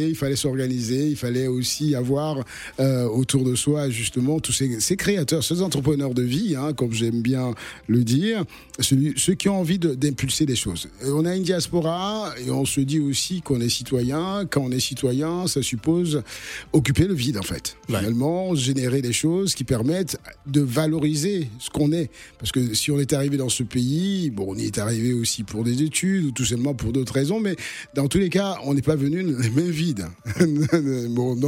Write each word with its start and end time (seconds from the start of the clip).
il 0.00 0.14
fallait 0.14 0.36
s'organiser, 0.36 1.08
il 1.08 1.16
fallait 1.16 1.48
aussi 1.48 1.96
avoir 1.96 2.44
euh, 2.78 3.08
autour 3.08 3.42
de 3.42 3.56
soi 3.56 3.90
justement 3.90 4.38
tous 4.38 4.52
ces, 4.52 4.78
ces 4.78 4.96
créateurs, 4.96 5.42
ces 5.42 5.60
entrepreneurs 5.60 6.14
de 6.14 6.22
vie, 6.22 6.54
hein, 6.54 6.72
comme 6.72 6.92
j'aime 6.92 7.20
bien 7.20 7.52
le 7.88 8.04
dire, 8.04 8.44
celui, 8.78 9.14
ceux 9.16 9.34
qui 9.34 9.48
ont 9.48 9.58
envie 9.58 9.80
d'impulser 9.80 10.46
des 10.46 10.54
choses. 10.54 10.88
Et 11.04 11.10
on 11.10 11.24
a 11.24 11.34
une 11.34 11.42
diaspora 11.42 12.32
et 12.46 12.48
on 12.52 12.64
se 12.64 12.80
dit 12.80 13.00
aussi 13.00 13.42
qu'on 13.42 13.60
est 13.60 13.68
citoyen. 13.68 14.46
Quand 14.48 14.60
on 14.60 14.70
est 14.70 14.78
citoyen, 14.78 15.48
ça 15.48 15.62
suppose 15.62 16.22
occuper 16.72 17.08
le 17.08 17.14
vide 17.14 17.36
en 17.36 17.42
fait. 17.42 17.76
Finalement, 17.86 18.54
générer 18.54 19.02
des 19.02 19.12
choses 19.12 19.56
qui 19.56 19.64
permettent 19.64 20.20
de 20.46 20.60
valoriser 20.60 21.48
ce 21.58 21.70
qu'on 21.70 21.90
est. 21.90 22.08
Parce 22.38 22.52
que 22.52 22.72
si 22.72 22.92
on 22.92 23.00
est 23.00 23.14
arrivé 23.14 23.36
dans 23.36 23.48
ce 23.48 23.64
pays, 23.64 24.30
bon, 24.30 24.46
on 24.50 24.54
y 24.54 24.66
est 24.66 24.78
arrivé 24.78 25.12
aussi 25.12 25.42
pour 25.42 25.64
des 25.64 25.82
études 25.82 26.26
ou 26.26 26.30
tout 26.30 26.44
simplement 26.44 26.74
pour 26.74 26.92
d'autres 26.92 27.14
raisons, 27.14 27.40
mais 27.40 27.56
dans 27.96 28.06
tous 28.06 28.18
les 28.18 28.28
cas, 28.28 28.58
on 28.62 28.74
n'est 28.74 28.80
pas 28.80 28.94
venu 28.94 29.24
les 29.24 29.50
mains 29.50 29.72
bon, 31.10 31.38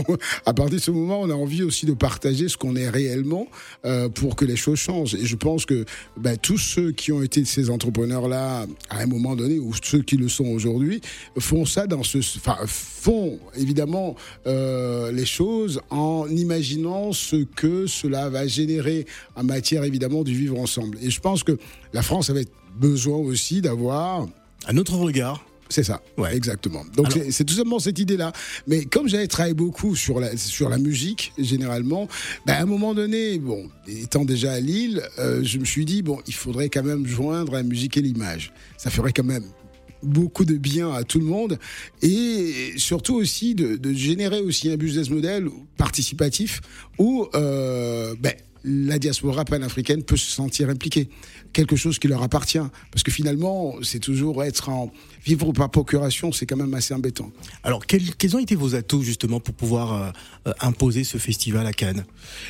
à 0.47 0.55
partir 0.55 0.77
de 0.77 0.81
ce 0.81 0.91
moment, 0.91 1.21
on 1.21 1.31
a 1.31 1.35
envie 1.35 1.63
aussi 1.63 1.87
de 1.87 1.93
partager 1.93 2.49
ce 2.49 2.57
qu'on 2.57 2.77
est 2.77 2.89
réellement 2.89 3.47
euh, 3.85 4.09
pour 4.09 4.37
que 4.37 4.45
les 4.45 4.57
choses 4.57 4.79
changent. 4.79 5.15
Et 5.15 5.25
je 5.25 5.37
pense 5.37 5.67
que 5.67 5.85
ben, 6.17 6.37
tous 6.37 6.59
ceux 6.59 6.93
qui 6.93 7.13
ont 7.13 7.23
été 7.23 7.45
ces 7.45 7.71
entrepreneurs-là 7.71 8.67
à 8.89 8.99
un 8.99 9.07
moment 9.07 9.37
donné, 9.37 9.59
ou 9.59 9.73
ceux 9.83 10.03
qui 10.03 10.17
le 10.17 10.29
sont 10.29 10.47
aujourd'hui, 10.47 11.01
font 11.39 11.65
ça 11.65 11.87
dans 11.87 12.03
ce, 12.03 12.19
enfin, 12.19 12.57
font 12.67 13.39
évidemment 13.57 14.17
euh, 14.47 15.13
les 15.13 15.27
choses 15.27 15.81
en 15.91 16.27
imaginant 16.29 17.13
ce 17.13 17.37
que 17.37 17.87
cela 17.87 18.29
va 18.29 18.47
générer 18.47 19.07
en 19.37 19.45
matière 19.45 19.85
évidemment 19.85 20.23
du 20.23 20.35
vivre 20.35 20.59
ensemble. 20.59 20.99
Et 21.03 21.11
je 21.11 21.21
pense 21.21 21.43
que 21.43 21.59
la 21.93 22.03
France 22.03 22.31
avait 22.31 22.47
besoin 22.77 23.17
aussi 23.17 23.61
d'avoir 23.61 24.27
un 24.67 24.77
autre 24.77 24.95
regard 24.97 25.45
c'est 25.71 25.85
ça, 25.85 26.03
ouais. 26.19 26.37
exactement. 26.37 26.85
Donc 26.97 27.19
c'est 27.31 27.45
tout 27.45 27.55
simplement 27.55 27.79
cette 27.79 27.99
idée-là. 27.99 28.33
Mais 28.67 28.85
comme 28.85 29.09
j'avais 29.09 29.29
travaillé 29.29 29.55
beaucoup 29.55 29.95
sur 29.95 30.21
la, 30.21 30.37
sur 30.37 30.69
la 30.69 30.79
musique, 30.79 31.33
généralement, 31.39 32.09
ben 32.45 32.55
à 32.55 32.63
un 32.63 32.67
moment 32.67 32.93
donné, 32.93 33.39
bon, 33.39 33.71
étant 33.87 34.25
déjà 34.25 34.53
à 34.53 34.61
Lille, 34.61 35.03
euh, 35.19 35.43
je 35.45 35.59
me 35.59 35.65
suis 35.65 35.85
dit, 35.85 36.03
bon, 36.03 36.19
il 36.27 36.35
faudrait 36.35 36.69
quand 36.69 36.83
même 36.83 37.07
joindre 37.07 37.53
la 37.53 37.63
musique 37.63 37.97
et 37.97 38.03
l'image. 38.03 38.53
Ça 38.77 38.91
ferait 38.91 39.13
quand 39.13 39.25
même 39.25 39.45
beaucoup 40.03 40.45
de 40.45 40.57
bien 40.57 40.93
à 40.93 41.05
tout 41.05 41.19
le 41.19 41.27
monde 41.27 41.59
et 42.03 42.73
surtout 42.77 43.15
aussi 43.15 43.55
de, 43.55 43.77
de 43.77 43.93
générer 43.93 44.41
aussi 44.41 44.71
un 44.71 44.77
business 44.77 45.11
model 45.11 45.49
participatif 45.77 46.61
où 46.99 47.29
euh, 47.35 48.15
ben, 48.19 48.33
la 48.65 48.99
diaspora 48.99 49.45
panafricaine 49.45 50.03
peut 50.03 50.17
se 50.17 50.31
sentir 50.31 50.69
impliquée. 50.69 51.09
Quelque 51.53 51.77
chose 51.77 51.99
qui 51.99 52.09
leur 52.09 52.23
appartient. 52.23 52.59
Parce 52.91 53.03
que 53.03 53.11
finalement, 53.11 53.75
c'est 53.83 53.99
toujours 53.99 54.45
être 54.45 54.69
en 54.69 54.93
vivre 55.25 55.53
par 55.53 55.71
procuration, 55.71 56.33
c'est 56.33 56.47
quand 56.47 56.57
même 56.57 56.73
assez 56.75 56.95
embêtant. 56.95 57.31
Alors, 57.63 57.85
quels, 57.87 58.37
ont 58.37 58.39
été 58.39 58.55
vos 58.55 58.75
atouts 58.75 59.03
justement 59.03 59.41
pour 59.41 59.55
pouvoir 59.55 59.93
euh, 59.93 60.11
euh, 60.49 60.53
imposer 60.61 61.05
ce 61.05 61.19
festival 61.19 61.67
à 61.67 61.73
Cannes? 61.73 62.05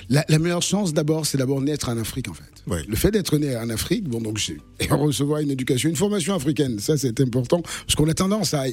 La, 0.09 0.25
meilleure 0.39 0.63
chance 0.63 0.93
d'abord, 0.93 1.27
c'est 1.27 1.39
d'abord 1.39 1.61
naître 1.61 1.89
en 1.89 1.99
Afrique 1.99 2.29
en 2.29 2.35
fait. 2.35 2.45
Le 2.67 2.97
fait 2.97 3.11
d'être 3.11 3.37
né 3.39 3.57
en 3.57 3.69
Afrique, 3.71 4.09
bon 4.09 4.21
donc 4.21 4.39
j'ai 4.39 4.59
recevoir 4.91 5.41
une 5.41 5.51
éducation, 5.51 5.89
une 5.89 5.97
formation 5.97 6.35
africaine, 6.35 6.79
ça 6.79 6.97
c'est 6.97 7.21
important 7.21 7.63
parce 7.63 7.95
qu'on 7.97 8.09
a 8.09 8.15
tendance 8.15 8.55
à, 8.55 8.65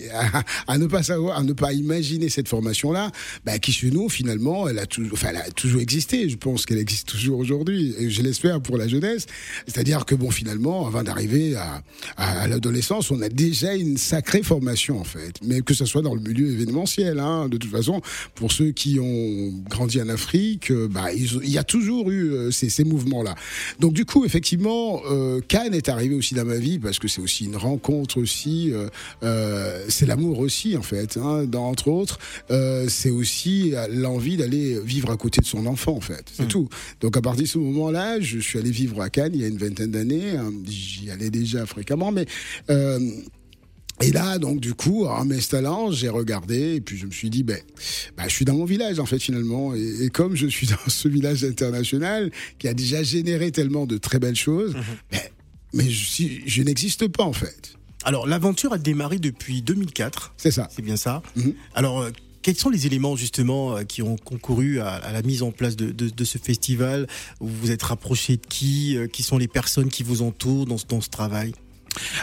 à, 0.68 0.78
ne 0.78 0.86
pas 0.86 1.04
savoir, 1.04 1.38
à 1.38 1.44
ne 1.44 1.54
pas 1.54 1.74
imaginer 1.74 2.30
cette 2.30 2.48
formation-là, 2.48 3.12
bah, 3.46 3.58
qui 3.60 3.72
chez 3.72 3.90
nous 3.90 4.10
finalement, 4.10 4.68
elle 4.68 4.80
a 4.80 4.86
enfin, 5.12 5.30
elle 5.32 5.38
a 5.38 5.50
toujours 5.52 5.82
existé. 5.82 6.30
Je 6.30 6.38
pense 6.38 6.66
qu'elle 6.66 6.78
existe 6.78 7.08
toujours 7.08 7.27
aujourd'hui 7.36 7.96
et 7.98 8.10
je 8.10 8.22
l'espère 8.22 8.62
pour 8.62 8.78
la 8.78 8.88
jeunesse. 8.88 9.26
C'est-à-dire 9.68 10.06
que 10.06 10.16
bon 10.16 10.32
finalement, 10.32 10.88
avant 10.88 11.04
d'arriver 11.04 11.56
à, 11.56 11.82
à 12.18 12.48
l'adolescence, 12.48 13.12
on 13.12 13.22
a 13.22 13.30
déjà 13.30 13.74
une 13.76 13.98
sacrée 13.98 14.44
formation 14.44 15.00
en 15.00 15.04
fait, 15.04 15.34
mais 15.44 15.62
que 15.62 15.74
ce 15.74 15.86
soit 15.86 16.02
dans 16.02 16.16
le 16.16 16.22
milieu 16.22 16.50
événementiel. 16.52 17.20
Hein, 17.20 17.50
de 17.50 17.58
toute 17.58 17.72
façon, 17.72 18.02
pour 18.36 18.52
ceux 18.52 18.72
qui 18.72 19.00
ont 19.00 19.54
grandi 19.70 20.02
en 20.02 20.10
Afrique, 20.10 20.72
euh, 20.72 20.88
bah, 20.88 21.12
il 21.14 21.50
y 21.50 21.58
a 21.58 21.64
toujours 21.64 22.10
eu 22.12 22.32
euh, 22.32 22.52
ces, 22.52 22.70
ces 22.70 22.84
mouvements-là. 22.84 23.36
Donc 23.80 23.94
du 23.94 24.06
coup, 24.06 24.26
effectivement, 24.26 25.02
euh, 25.10 25.42
Cannes 25.48 25.74
est 25.74 25.90
arrivé 25.90 26.16
aussi 26.16 26.34
dans 26.34 26.46
ma 26.46 26.58
vie 26.58 26.80
parce 26.80 27.00
que 27.00 27.08
c'est 27.08 27.22
aussi 27.22 27.46
une 27.46 27.56
rencontre 27.56 28.20
aussi, 28.20 28.72
euh, 29.24 29.86
c'est 29.90 30.06
l'amour 30.06 30.40
aussi 30.40 30.78
en 30.78 30.82
fait, 30.82 31.18
hein, 31.18 31.46
dans, 31.46 31.68
entre 31.68 31.88
autres. 31.90 32.20
c'est 32.88 33.10
aussi 33.10 33.74
l'envie 33.92 34.38
d'aller 34.38 34.80
vivre 34.80 35.12
à 35.12 35.18
côté 35.18 35.42
de 35.42 35.46
son 35.46 35.66
enfant 35.66 35.94
en 35.94 36.02
fait, 36.02 36.26
c'est 36.34 36.44
mmh. 36.44 36.48
tout. 36.48 36.70
Donc 37.02 37.17
à 37.18 37.22
partir 37.22 37.44
de 37.44 37.48
ce 37.48 37.58
moment-là, 37.58 38.20
je 38.20 38.40
suis 38.40 38.60
allé 38.60 38.72
vivre 38.72 39.02
à 39.02 39.10
Cannes 39.10 39.32
il 39.34 39.42
y 39.42 39.44
a 39.44 39.48
une 39.48 39.58
vingtaine 39.58 39.92
d'années. 39.92 40.38
Hein, 40.38 40.52
j'y 40.66 41.12
allais 41.12 41.30
déjà 41.30 41.66
fréquemment, 41.66 42.12
mais 42.12 42.26
et 44.00 44.12
là, 44.12 44.38
donc, 44.38 44.60
du 44.60 44.76
coup, 44.76 45.06
en 45.06 45.26
m'installant, 45.26 45.92
j'ai 45.92 46.10
regardé 46.10 46.76
et 46.76 46.82
puis 46.82 46.98
je 46.98 47.08
me 47.08 47.12
suis 47.12 47.32
dit, 47.32 47.42
ben, 47.42 47.60
ben, 48.16 48.26
je 48.28 48.34
suis 48.34 48.46
dans 48.46 48.54
mon 48.54 48.66
village, 48.66 49.00
en 49.00 49.08
fait, 49.08 49.18
finalement. 49.18 49.74
Et, 49.74 50.10
comme 50.10 50.36
je 50.36 50.48
suis 50.48 50.68
dans 50.86 50.90
ce 50.90 51.08
village 51.08 51.44
international 51.44 52.32
qui 52.60 52.68
a 52.68 52.74
déjà 52.74 53.02
généré 53.02 53.52
tellement 53.52 53.86
de 53.86 53.98
très 53.98 54.20
belles 54.20 54.36
choses, 54.36 54.76
mhm. 54.76 54.84
ben, 55.12 55.22
mais 55.74 55.90
je, 55.90 56.24
je 56.46 56.64
n'existe 56.64 57.08
pas, 57.08 57.24
en 57.24 57.34
fait. 57.34 57.74
Alors, 58.04 58.28
l'aventure 58.28 58.72
a 58.72 58.78
démarré 58.78 59.18
depuis 59.18 59.64
2004. 59.64 60.36
C'est 60.38 60.52
ça. 60.52 60.68
C'est 60.74 60.84
bien 60.84 60.96
ça. 60.96 61.24
Mhm. 61.36 61.54
Alors, 61.74 62.02
euh, 62.02 62.12
quels 62.48 62.56
sont 62.56 62.70
les 62.70 62.88
éléments 62.88 63.18
justement 63.18 63.76
euh, 63.76 63.84
qui 63.84 64.02
ont 64.02 64.16
concouru 64.16 64.80
à, 64.80 65.12
la 65.12 65.22
mise 65.22 65.44
en 65.44 65.52
place 65.52 65.76
de, 65.76 66.24
ce 66.24 66.38
festival? 66.38 67.06
Vous 67.42 67.54
vous 67.54 67.72
êtes 67.72 67.84
rapproché 67.84 68.38
de 68.38 68.46
qui 68.48 68.96
euh, 68.96 69.08
Qui 69.08 69.22
sont 69.22 69.38
les 69.38 69.50
personnes 69.50 69.90
qui 69.90 70.02
vous 70.02 70.22
entourent 70.22 70.66
dans, 70.66 70.78
dans 70.88 71.02
ce 71.02 71.10
travail? 71.10 71.52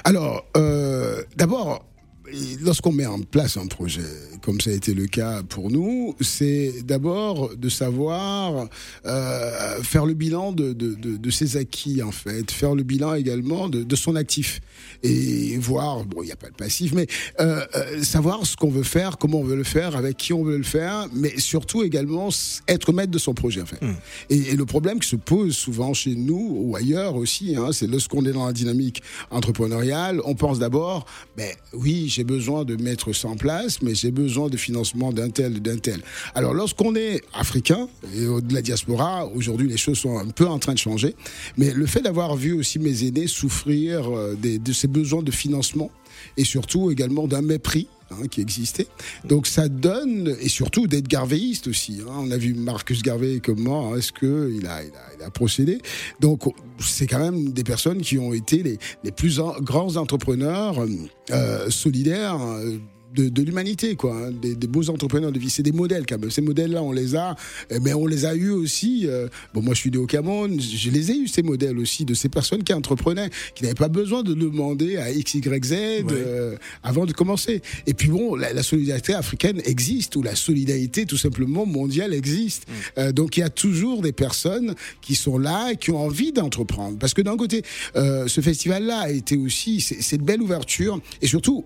Alors, 0.02 0.46
euh, 0.56 1.22
d'abord, 1.36 1.84
lorsqu'on 2.60 2.92
met 2.92 3.06
en 3.06 3.20
place 3.20 3.56
un 3.56 3.66
projet, 3.66 4.02
comme 4.42 4.60
ça 4.60 4.70
a 4.70 4.72
été 4.72 4.94
le 4.94 5.06
cas 5.06 5.42
pour 5.42 5.70
nous, 5.70 6.14
c'est 6.20 6.82
d'abord 6.84 7.54
de 7.56 7.68
savoir 7.68 8.68
euh, 9.06 9.82
faire 9.82 10.06
le 10.06 10.14
bilan 10.14 10.52
de, 10.52 10.72
de, 10.72 10.94
de, 10.94 11.16
de, 11.16 11.30
ses 11.30 11.56
acquis, 11.56 12.02
en 12.02 12.12
fait, 12.12 12.50
faire 12.50 12.74
le 12.74 12.82
bilan 12.82 13.14
également 13.14 13.68
de, 13.68 13.94
son 13.96 14.16
actif 14.16 14.60
et 15.02 15.56
voir, 15.58 16.04
bon, 16.04 16.22
il 16.22 16.26
n'y 16.26 16.32
a 16.32 16.36
pas 16.36 16.48
de 16.48 16.54
passif, 16.54 16.92
mais 16.92 17.06
euh, 17.40 17.64
euh, 17.76 18.02
savoir 18.02 18.44
ce 18.44 18.56
qu'on 18.56 18.70
veut 18.70 18.82
faire, 18.82 19.18
comment 19.18 19.38
on 19.38 19.44
veut 19.44 19.56
le 19.56 19.64
faire, 19.64 19.96
avec 19.96 20.16
qui 20.16 20.32
on 20.32 20.42
veut 20.42 20.56
le 20.56 20.64
faire, 20.64 21.06
mais 21.12 21.38
surtout 21.38 21.84
également 21.84 22.28
être 22.66 22.92
maître 22.92 23.12
de 23.12 23.18
son 23.18 23.34
projet, 23.34 23.60
en 23.60 23.66
fait. 23.66 23.80
Hmm. 23.80 23.94
Et, 24.30 24.36
et, 24.36 24.56
le 24.56 24.64
problème 24.64 24.98
qui 24.98 25.08
se 25.08 25.16
pose 25.16 25.56
souvent 25.56 25.94
chez 25.94 26.16
nous 26.16 26.56
ou 26.58 26.76
ailleurs 26.76 27.14
aussi, 27.14 27.54
hein, 27.56 27.70
c'est 27.72 27.86
lorsqu'on 27.86 28.24
est 28.24 28.32
dans 28.32 28.46
la 28.46 28.52
dynamique 28.52 29.02
entrepreneuriale, 29.30 30.20
on 30.24 30.34
pense 30.34 30.58
d'abord, 30.58 31.06
ben 31.36 31.52
oui, 31.72 32.08
j'ai 32.08 32.23
besoin 32.24 32.64
de 32.64 32.74
mettre 32.76 33.12
ça 33.12 33.28
en 33.28 33.36
place, 33.36 33.80
mais 33.82 33.94
j'ai 33.94 34.10
besoin 34.10 34.48
de 34.48 34.56
financement 34.56 35.12
d'un 35.12 35.30
tel, 35.30 35.62
d'un 35.62 35.76
tel. 35.76 36.00
Alors, 36.34 36.54
lorsqu'on 36.54 36.96
est 36.96 37.22
africain 37.32 37.88
et 38.14 38.24
de 38.24 38.54
la 38.54 38.62
diaspora, 38.62 39.26
aujourd'hui, 39.26 39.68
les 39.68 39.76
choses 39.76 39.98
sont 39.98 40.18
un 40.18 40.28
peu 40.30 40.48
en 40.48 40.58
train 40.58 40.74
de 40.74 40.78
changer. 40.78 41.14
Mais 41.56 41.72
le 41.72 41.86
fait 41.86 42.00
d'avoir 42.00 42.34
vu 42.36 42.52
aussi 42.52 42.78
mes 42.78 43.04
aînés 43.04 43.28
souffrir 43.28 44.10
euh, 44.10 44.34
de 44.42 44.72
ces 44.72 44.88
besoins 44.88 45.22
de 45.22 45.30
financement 45.30 45.90
et 46.36 46.44
surtout 46.44 46.90
également 46.90 47.26
d'un 47.26 47.42
mépris 47.42 47.88
Hein, 48.10 48.26
qui 48.30 48.40
existait. 48.40 48.86
Donc 49.24 49.46
ça 49.46 49.68
donne, 49.68 50.36
et 50.40 50.48
surtout 50.48 50.86
d'être 50.86 51.08
garvéiste 51.08 51.68
aussi. 51.68 52.00
Hein. 52.02 52.12
On 52.18 52.30
a 52.30 52.36
vu 52.36 52.52
Marcus 52.54 53.02
Garvey 53.02 53.40
comment 53.42 53.92
hein, 53.92 53.96
est-ce 53.96 54.12
qu'il 54.12 54.58
il 54.60 54.66
a, 54.66 54.82
il 54.82 55.22
a, 55.22 55.30
procédé? 55.30 55.78
Donc 56.20 56.42
c'est 56.80 57.06
quand 57.06 57.18
même 57.18 57.52
des 57.52 57.64
personnes 57.64 58.02
qui 58.02 58.18
ont 58.18 58.34
été 58.34 58.62
les, 58.62 59.12
plus 59.12 59.40
grands 59.60 59.96
entrepreneurs 59.96 60.84
euh, 61.30 61.70
solidaires 61.70 62.38
de, 63.14 63.42
l'humanité, 63.42 63.96
quoi, 63.96 64.16
hein, 64.16 64.30
des, 64.32 64.66
beaux 64.66 64.90
entrepreneurs 64.90 65.32
de 65.32 65.38
vie. 65.38 65.50
C'est 65.50 65.62
des 65.62 65.72
modèles 65.72 66.04
quand 66.06 66.18
même. 66.18 66.30
Ces 66.30 66.42
modèles-là, 66.42 66.82
on 66.82 66.92
les 66.92 67.14
a, 67.14 67.36
mais 67.70 67.76
eh 67.76 67.80
ben, 67.80 67.94
on 67.94 68.06
les 68.06 68.24
a 68.24 68.34
eu 68.34 68.50
aussi. 68.50 69.06
Euh, 69.06 69.28
bon, 69.52 69.62
moi, 69.62 69.74
je 69.74 69.80
suis 69.80 69.90
né 69.90 69.98
au 69.98 70.06
Cameroun, 70.06 70.60
je 70.60 70.90
les 70.90 71.10
ai 71.10 71.16
eu 71.16 71.28
ces 71.28 71.42
modèles 71.42 71.78
aussi 71.78 72.04
de 72.04 72.14
ces 72.14 72.28
personnes 72.28 72.64
qui 72.64 72.72
entreprenaient, 72.72 73.30
qui 73.54 73.62
n'avaient 73.62 73.74
pas 73.74 73.88
besoin 73.88 74.22
de 74.22 74.34
demander 74.34 74.96
à 74.96 75.10
X, 75.10 75.34
Y, 75.34 75.64
Z 75.64 75.72
euh, 75.72 76.56
avant 76.82 77.06
de 77.06 77.12
commencer. 77.12 77.62
Et 77.86 77.94
puis 77.94 78.08
bon, 78.08 78.34
la, 78.34 78.62
solidarité 78.62 79.14
africaine 79.14 79.60
existe 79.64 80.16
ou 80.16 80.22
la 80.22 80.34
solidarité 80.34 81.06
tout 81.06 81.16
simplement 81.16 81.66
mondiale 81.66 82.14
existe. 82.14 82.66
Mm. 82.66 82.72
Euh, 82.98 83.12
donc 83.12 83.36
il 83.36 83.40
y 83.40 83.44
a 83.44 83.50
toujours 83.50 84.02
des 84.02 84.12
personnes 84.12 84.74
qui 85.00 85.14
sont 85.14 85.38
là, 85.38 85.74
qui 85.74 85.90
ont 85.90 86.00
envie 86.00 86.32
d'entreprendre. 86.32 86.98
Parce 86.98 87.14
que 87.14 87.22
d'un 87.22 87.36
côté, 87.36 87.62
ce 87.94 88.40
festival-là 88.40 89.00
a 89.00 89.10
été 89.10 89.36
aussi 89.36 89.80
cette 89.80 90.22
belle 90.22 90.42
ouverture 90.42 91.00
et 91.22 91.26
surtout 91.26 91.64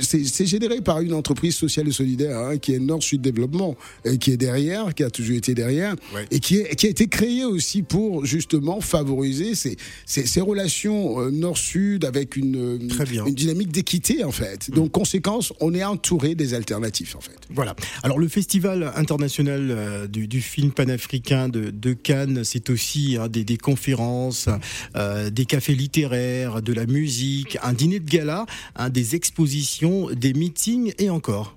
c'est 0.00 0.46
généré 0.46 0.80
par 0.80 1.00
une 1.00 1.14
entreprise 1.14 1.54
sociale 1.54 1.88
et 1.88 1.92
solidaire 1.92 2.38
hein, 2.38 2.58
qui 2.58 2.74
est 2.74 2.78
Nord-Sud 2.78 3.20
Développement, 3.20 3.76
et 4.04 4.18
qui 4.18 4.32
est 4.32 4.36
derrière, 4.36 4.94
qui 4.94 5.02
a 5.02 5.10
toujours 5.10 5.36
été 5.36 5.54
derrière, 5.54 5.94
et 6.30 6.40
qui, 6.40 6.56
est, 6.56 6.74
qui, 6.76 6.86
a 6.86 6.90
été 6.90 7.06
créé 7.06 7.44
aussi 7.44 7.82
pour 7.82 8.26
justement 8.26 8.80
favoriser 8.80 9.54
ces, 9.54 9.76
ces, 10.04 10.26
ces 10.26 10.40
relations 10.40 11.20
euh, 11.20 11.30
Nord-Sud 11.30 12.04
avec 12.04 12.36
une, 12.36 12.90
une 13.26 13.34
dynamique 13.34 13.72
d'équité 13.72 14.24
en 14.24 14.32
fait. 14.32 14.68
Mm. 14.68 14.74
Donc 14.74 14.92
conséquence, 14.92 15.52
on 15.60 15.74
est 15.74 15.84
entouré 15.84 16.34
des 16.34 16.54
alternatives 16.54 17.14
en 17.16 17.20
fait. 17.20 17.38
Voilà. 17.50 17.74
Alors 18.02 18.18
le 18.18 18.28
Festival 18.28 18.92
international 18.94 19.68
euh, 19.70 20.06
du, 20.06 20.28
du, 20.28 20.40
film 20.40 20.70
panafricain 20.70 21.48
de, 21.48 21.70
de 21.70 21.92
Cannes, 21.92 22.42
c'est 22.44 22.70
aussi 22.70 23.16
hein, 23.18 23.28
des, 23.28 23.44
des, 23.44 23.56
conférences, 23.56 24.48
euh, 24.96 25.30
des 25.30 25.44
cafés 25.44 25.74
littéraires, 25.74 26.62
de 26.62 26.72
la 26.72 26.86
musique, 26.86 27.58
un 27.62 27.72
dîner 27.72 28.00
de 28.00 28.08
gala, 28.08 28.46
hein, 28.76 28.90
des 28.90 29.14
expositions 29.14 29.77
des 30.12 30.34
meetings 30.34 30.92
et 30.98 31.10
encore 31.10 31.56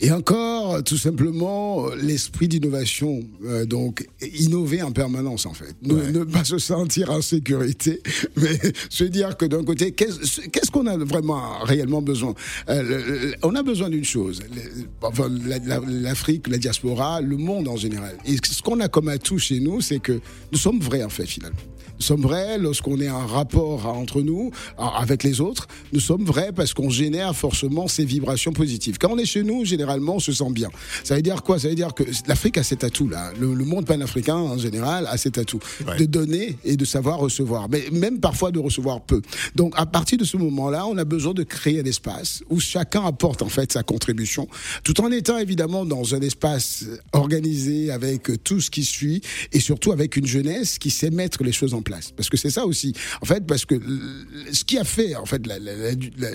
Et 0.00 0.12
encore, 0.12 0.82
tout 0.84 0.96
simplement, 0.96 1.88
l'esprit 2.00 2.46
d'innovation. 2.46 3.20
Euh, 3.44 3.64
donc, 3.64 4.06
innover 4.38 4.82
en 4.82 4.92
permanence, 4.92 5.44
en 5.44 5.54
fait. 5.54 5.74
Ne, 5.82 6.22
pas 6.24 6.44
se 6.44 6.58
sentir 6.58 7.10
en 7.10 7.20
sécurité, 7.20 8.00
mais 8.36 8.58
se 8.90 9.04
dire 9.04 9.36
que 9.36 9.44
d'un 9.44 9.64
côté, 9.64 9.92
qu'est-ce 9.92 10.70
qu'on 10.70 10.86
a 10.86 10.96
vraiment, 10.96 11.58
réellement 11.64 12.00
besoin? 12.00 12.34
Euh, 12.68 13.32
On 13.42 13.54
a 13.56 13.62
besoin 13.62 13.90
d'une 13.90 14.04
chose. 14.04 14.40
Enfin, 15.02 15.28
L'Afrique, 15.88 16.46
la 16.48 16.58
diaspora, 16.58 17.20
le 17.20 17.36
monde 17.36 17.66
en 17.66 17.76
général. 17.76 18.16
Et 18.24 18.36
ce 18.36 18.62
qu'on 18.62 18.80
a 18.80 18.88
comme 18.88 19.08
atout 19.08 19.38
chez 19.38 19.58
nous, 19.58 19.80
c'est 19.80 19.98
que 19.98 20.20
nous 20.52 20.58
sommes 20.58 20.80
vrais, 20.80 21.02
en 21.02 21.08
fait, 21.08 21.26
finalement. 21.26 21.58
Nous 21.98 22.04
sommes 22.04 22.22
vrais 22.22 22.58
lorsqu'on 22.58 23.00
est 23.00 23.10
en 23.10 23.26
rapport 23.26 23.86
entre 23.86 24.22
nous, 24.22 24.52
avec 24.78 25.24
les 25.24 25.40
autres. 25.40 25.66
Nous 25.92 25.98
sommes 25.98 26.24
vrais 26.24 26.52
parce 26.52 26.72
qu'on 26.72 26.90
génère 26.90 27.34
forcément 27.34 27.88
ces 27.88 28.04
vibrations 28.04 28.52
positives. 28.52 28.98
Quand 28.98 29.10
on 29.10 29.18
est 29.18 29.24
chez 29.24 29.42
nous, 29.42 29.64
généralement, 29.64 29.87
on 30.08 30.20
se 30.20 30.32
sent 30.32 30.50
bien. 30.50 30.68
Ça 31.04 31.16
veut 31.16 31.22
dire 31.22 31.42
quoi? 31.42 31.58
Ça 31.58 31.68
veut 31.68 31.74
dire 31.74 31.94
que 31.94 32.04
l'Afrique 32.26 32.58
a 32.58 32.62
cet 32.62 32.84
atout-là. 32.84 33.32
Le, 33.38 33.48
monde 33.48 33.86
panafricain, 33.86 34.36
en 34.36 34.58
général, 34.58 35.06
a 35.06 35.16
cet 35.16 35.38
atout 35.38 35.60
de 35.98 36.04
donner 36.04 36.56
et 36.64 36.76
de 36.76 36.84
savoir 36.84 37.18
recevoir, 37.18 37.68
mais 37.68 37.84
même 37.92 38.20
parfois 38.20 38.50
de 38.50 38.58
recevoir 38.58 39.00
peu. 39.02 39.20
Donc, 39.54 39.74
à 39.76 39.86
partir 39.86 40.18
de 40.18 40.24
ce 40.24 40.36
moment-là, 40.36 40.86
on 40.86 40.96
a 40.96 41.04
besoin 41.04 41.34
de 41.34 41.42
créer 41.42 41.80
un 41.80 41.84
espace 41.84 42.42
où 42.48 42.60
chacun 42.60 43.04
apporte 43.04 43.42
en 43.42 43.48
fait 43.48 43.72
sa 43.72 43.82
contribution, 43.82 44.48
tout 44.84 45.00
en 45.00 45.10
étant 45.10 45.38
évidemment 45.38 45.84
dans 45.84 46.14
un 46.14 46.20
espace 46.20 46.84
organisé 47.12 47.90
avec 47.90 48.30
tout 48.44 48.60
ce 48.60 48.70
qui 48.70 48.84
suit 48.84 49.22
et 49.52 49.60
surtout 49.60 49.92
avec 49.92 50.16
une 50.16 50.26
jeunesse 50.26 50.78
qui 50.78 50.90
sait 50.90 51.10
mettre 51.10 51.42
les 51.44 51.52
choses 51.52 51.74
en 51.74 51.82
place. 51.82 52.12
Parce 52.16 52.28
que 52.28 52.36
c'est 52.36 52.50
ça 52.50 52.66
aussi. 52.66 52.94
En 53.20 53.26
fait, 53.26 53.46
parce 53.46 53.64
que 53.64 53.80
ce 54.52 54.64
qui 54.64 54.78
a 54.78 54.84
fait, 54.84 55.14
en 55.14 55.26
fait, 55.26 55.42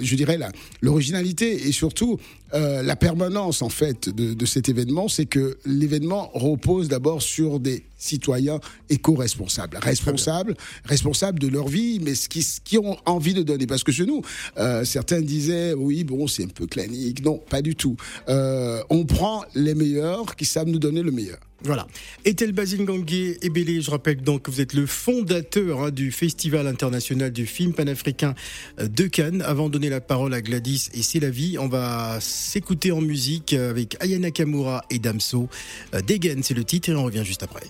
je 0.01 0.15
dirais, 0.15 0.39
l'originalité 0.81 1.67
et 1.67 1.71
surtout 1.71 2.19
euh, 2.53 2.83
la 2.83 2.95
permanence, 2.95 3.42
en 3.43 3.69
fait, 3.69 4.09
de, 4.09 4.45
cet 4.45 4.69
événement, 4.69 5.07
c'est 5.07 5.25
que 5.25 5.57
l'événement 5.65 6.29
repose 6.33 6.87
d'abord 6.87 7.21
sur 7.21 7.59
des 7.59 7.83
citoyens 8.03 8.59
éco-responsables, 8.89 9.77
responsables, 9.81 10.55
responsables 10.85 11.39
de 11.39 11.47
leur 11.47 11.67
vie, 11.67 11.99
mais 12.01 12.15
ce 12.15 12.29
qui, 12.29 12.45
qui 12.63 12.77
ont 12.77 12.97
envie 13.05 13.33
de 13.33 13.43
donner. 13.43 13.67
Parce 13.67 13.83
que 13.83 13.91
chez 13.91 14.05
nous, 14.05 14.21
euh, 14.57 14.83
certains 14.83 15.21
disaient, 15.21 15.73
oui, 15.73 16.03
bon, 16.03 16.27
c'est 16.27 16.43
un 16.43 16.47
peu 16.47 16.67
clanique. 16.67 17.23
Non, 17.23 17.37
pas 17.37 17.61
du 17.61 17.75
tout. 17.75 17.95
Euh, 18.29 18.81
on 18.89 19.05
prend 19.05 19.43
les 19.55 19.75
meilleurs 19.75 20.35
qui 20.35 20.45
savent 20.45 20.67
nous 20.67 20.79
donner 20.79 21.01
le 21.01 21.11
meilleur. 21.11 21.39
Voilà. 21.65 21.87
Etel 22.25 22.51
Basile 22.51 22.85
et 23.11 23.45
Ebélé, 23.45 23.79
je 23.79 23.89
rappelle 23.89 24.21
donc 24.21 24.43
que 24.43 24.51
vous 24.51 24.59
êtes 24.59 24.73
le 24.73 24.85
fondateur 24.85 25.83
hein, 25.83 25.91
du 25.91 26.11
Festival 26.11 26.67
international 26.67 27.31
du 27.31 27.45
film 27.45 27.71
panafricain 27.71 28.35
euh, 28.81 28.89
de 28.89 29.05
Cannes. 29.07 29.41
Avant 29.41 29.67
de 29.67 29.73
donner 29.73 29.89
la 29.89 30.01
parole 30.01 30.33
à 30.33 30.41
Gladys 30.41 30.89
et 30.93 31.01
C'est 31.01 31.21
la 31.21 31.29
vie, 31.29 31.57
on 31.57 31.69
va 31.69 32.17
s'écouter 32.19 32.91
en 32.91 32.99
musique 32.99 33.53
avec 33.53 33.95
Ayana 34.03 34.31
Kamura 34.31 34.83
et 34.89 34.99
Damso. 34.99 35.47
Degen, 36.05 36.43
c'est 36.43 36.53
le 36.53 36.65
titre 36.65 36.89
et 36.89 36.95
on 36.95 37.05
revient 37.05 37.23
juste 37.23 37.43
après. 37.43 37.63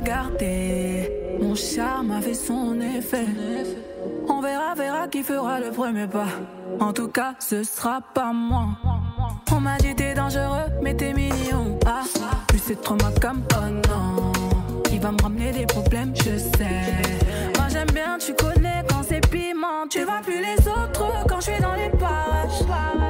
Regardé. 0.00 1.10
Mon 1.40 1.54
charme 1.54 2.12
a 2.12 2.20
fait 2.20 2.34
son 2.34 2.80
effet. 2.80 3.26
On 4.28 4.40
verra, 4.40 4.74
verra 4.74 5.08
qui 5.08 5.22
fera 5.22 5.60
le 5.60 5.70
premier 5.70 6.06
pas. 6.06 6.32
En 6.80 6.92
tout 6.92 7.08
cas, 7.08 7.34
ce 7.38 7.62
sera 7.62 8.00
pas 8.14 8.32
moi. 8.32 8.68
On 9.52 9.60
m'a 9.60 9.76
dit 9.78 9.94
t'es 9.94 10.14
dangereux, 10.14 10.68
mais 10.82 10.94
t'es 10.94 11.12
mignon. 11.12 11.78
Ah, 11.86 12.02
plus 12.48 12.58
c'est 12.58 12.80
trop 12.80 12.94
ma 12.94 13.10
comme 13.20 13.42
oh 13.56 13.88
non. 13.88 14.32
Il 14.92 15.00
va 15.00 15.12
me 15.12 15.22
ramener 15.22 15.52
des 15.52 15.66
problèmes, 15.66 16.12
je 16.16 16.36
sais. 16.38 16.82
Moi 17.56 17.68
j'aime 17.68 17.90
bien, 17.92 18.16
tu 18.18 18.32
connais 18.34 18.82
quand 18.88 19.02
c'est 19.06 19.26
piment. 19.28 19.86
Tu 19.88 20.04
vois 20.04 20.20
plus 20.22 20.40
les 20.40 20.68
autres 20.68 21.26
quand 21.28 21.40
je 21.40 21.50
suis 21.50 21.60
dans 21.60 21.74
les 21.74 21.90
parages. 21.90 23.09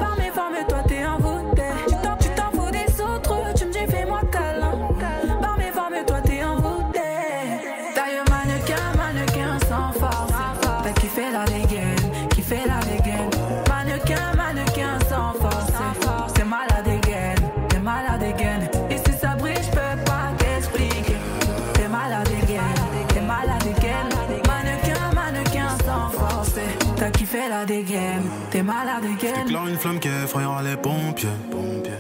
Malade 29.30 29.46
J'éclaire 29.46 29.66
une 29.66 29.76
flamme 29.76 29.98
qui 29.98 30.08
effrayera 30.08 30.62
les 30.62 30.76
pompiers. 30.76 31.28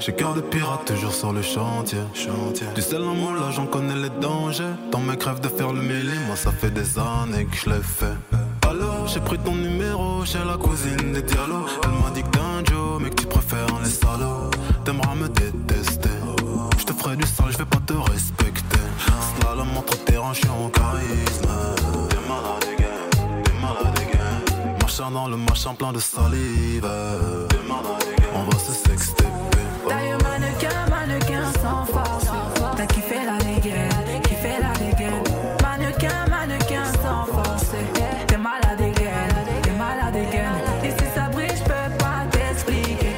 J'ai 0.00 0.12
cœur 0.12 0.34
de 0.34 0.40
pirate 0.40 0.84
toujours 0.86 1.12
sur 1.12 1.32
le 1.32 1.42
chantier. 1.42 1.98
chantier. 2.14 2.66
Du 2.74 2.80
seul 2.80 3.02
amour 3.02 3.32
là 3.34 3.50
j'en 3.50 3.66
connais 3.66 3.96
les 3.96 4.10
dangers. 4.20 4.74
Dans 4.90 5.00
mes 5.00 5.16
crèves 5.16 5.40
de 5.40 5.48
faire 5.48 5.72
le 5.72 5.82
mêlé, 5.82 6.12
moi 6.26 6.36
ça 6.36 6.52
fait 6.52 6.70
des 6.70 6.98
années 6.98 7.44
que 7.44 7.56
je 7.56 7.70
l'ai 7.70 7.82
fait. 7.82 8.16
Alors 8.68 9.06
j'ai 9.06 9.20
pris 9.20 9.38
ton 9.38 9.54
numéro 9.54 10.24
chez 10.24 10.38
la 10.46 10.56
cousine 10.56 11.12
des 11.12 11.22
dialogues. 11.22 11.68
Elle 11.84 11.90
m'a 11.90 12.10
dit 12.14 12.22
que 12.22 12.28
t'es 12.28 12.72
Joe, 12.72 13.00
mais 13.00 13.10
que 13.10 13.16
tu 13.22 13.26
préfères 13.26 13.66
les 13.82 13.90
salauds. 13.90 14.50
T'aimeras 14.84 15.14
me 15.14 15.28
détester. 15.28 16.08
Je 16.78 16.84
te 16.84 16.92
ferai 16.92 17.16
du 17.16 17.26
sale, 17.26 17.46
je 17.50 17.58
vais 17.58 17.64
pas 17.64 17.80
te 17.84 17.92
respecter. 17.92 18.78
Slalom 19.40 19.76
entre 19.76 19.96
terrain, 20.04 20.32
je 20.32 20.40
suis 20.40 20.48
en 20.48 20.68
charisme. 20.68 21.48
Le 25.08 25.36
machin 25.36 25.74
plein 25.74 25.92
de 25.92 25.98
salive. 25.98 26.86
On 28.34 28.42
va 28.42 28.58
se 28.58 28.72
sexter. 28.72 29.24
D'ailleurs, 29.88 30.18
mannequin, 30.22 30.86
mannequin 30.90 31.42
sans 31.62 31.86
force. 31.86 32.26
T'as 32.76 32.86
kiffé 32.86 33.16
la 33.24 33.38
dégaine, 33.38 33.88
la 34.60 34.72
dégaine. 34.78 35.24
Mannequin, 35.62 36.26
mannequin 36.28 36.84
sans 37.02 37.24
force. 37.32 37.70
T'es 38.26 38.36
malade 38.36 38.76
dégaine, 38.76 39.34
t'es 39.62 39.70
malade 39.70 40.12
dégaine. 40.12 40.60
Et 40.84 40.90
si 40.90 41.14
ça 41.14 41.28
brille, 41.32 41.48
j'peux 41.56 41.96
pas 41.98 42.26
t'expliquer. 42.30 43.14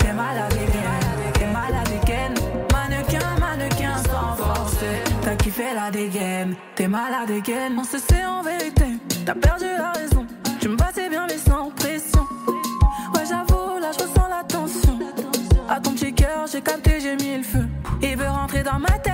T'es 0.00 0.12
malade 0.12 0.52
dégaine, 0.52 1.32
t'es 1.32 1.46
malade 1.46 1.88
dégaine. 1.88 2.34
Mannequin, 2.72 3.40
mannequin 3.40 3.96
sans 4.04 4.36
force. 4.36 4.84
T'as 5.22 5.36
kiffé 5.36 5.74
la 5.74 5.90
dégaine, 5.90 6.56
t'es 6.74 6.88
malade 6.88 7.28
dégaine. 7.28 7.78
On 7.78 7.84
se 7.84 7.98
sait 7.98 8.24
en 8.26 8.42
vérité, 8.42 8.98
t'as 9.24 9.34
perdu 9.34 9.64
la 9.78 9.92
raison. 9.92 10.26
Tu 10.62 10.68
me 10.68 10.76
passais 10.76 11.01
Il 18.02 18.16
veut 18.16 18.28
rentrer 18.28 18.62
dans 18.62 18.78
ma 18.78 18.98
tête, 18.98 19.11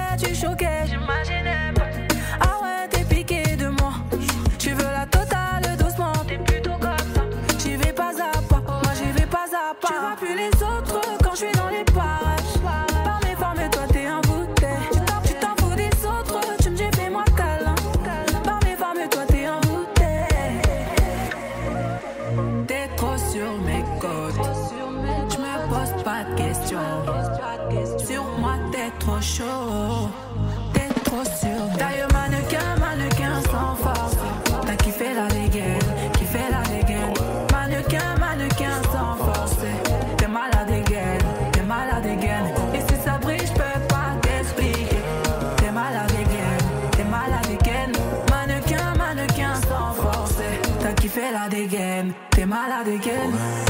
t'es 52.85 52.99
malade 53.29 53.68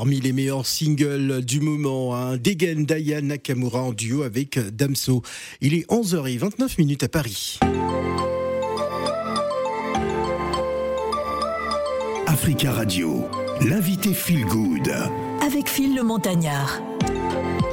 parmi 0.00 0.18
les 0.18 0.32
meilleurs 0.32 0.64
singles 0.64 1.44
du 1.44 1.60
moment, 1.60 2.16
hein, 2.16 2.38
Degen 2.38 2.86
Daya 2.86 3.20
Nakamura 3.20 3.82
en 3.82 3.92
duo 3.92 4.22
avec 4.22 4.58
Damso. 4.74 5.20
Il 5.60 5.74
est 5.74 5.86
11h29 5.90 6.76
minutes 6.78 7.02
à 7.02 7.08
Paris. 7.08 7.58
Africa 12.26 12.72
Radio, 12.72 13.28
l'invité 13.60 14.14
Feel 14.14 14.46
Good. 14.46 14.90
avec 15.46 15.68
Phil 15.68 15.94
le 15.94 16.02
Montagnard. 16.02 16.80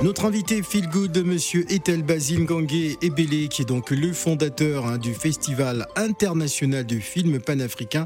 Notre 0.03 0.25
invité 0.25 0.61
Feel 0.61 0.87
Good, 0.89 1.17
monsieur 1.25 1.65
Etel 1.71 2.03
Basile 2.03 2.45
Gangué 2.45 2.97
Ebele, 3.01 3.49
qui 3.49 3.63
est 3.63 3.65
donc 3.65 3.89
le 3.89 4.13
fondateur 4.13 4.85
hein, 4.85 4.99
du 4.99 5.13
Festival 5.15 5.87
international 5.95 6.85
du 6.85 7.01
film 7.01 7.39
panafricain 7.39 8.05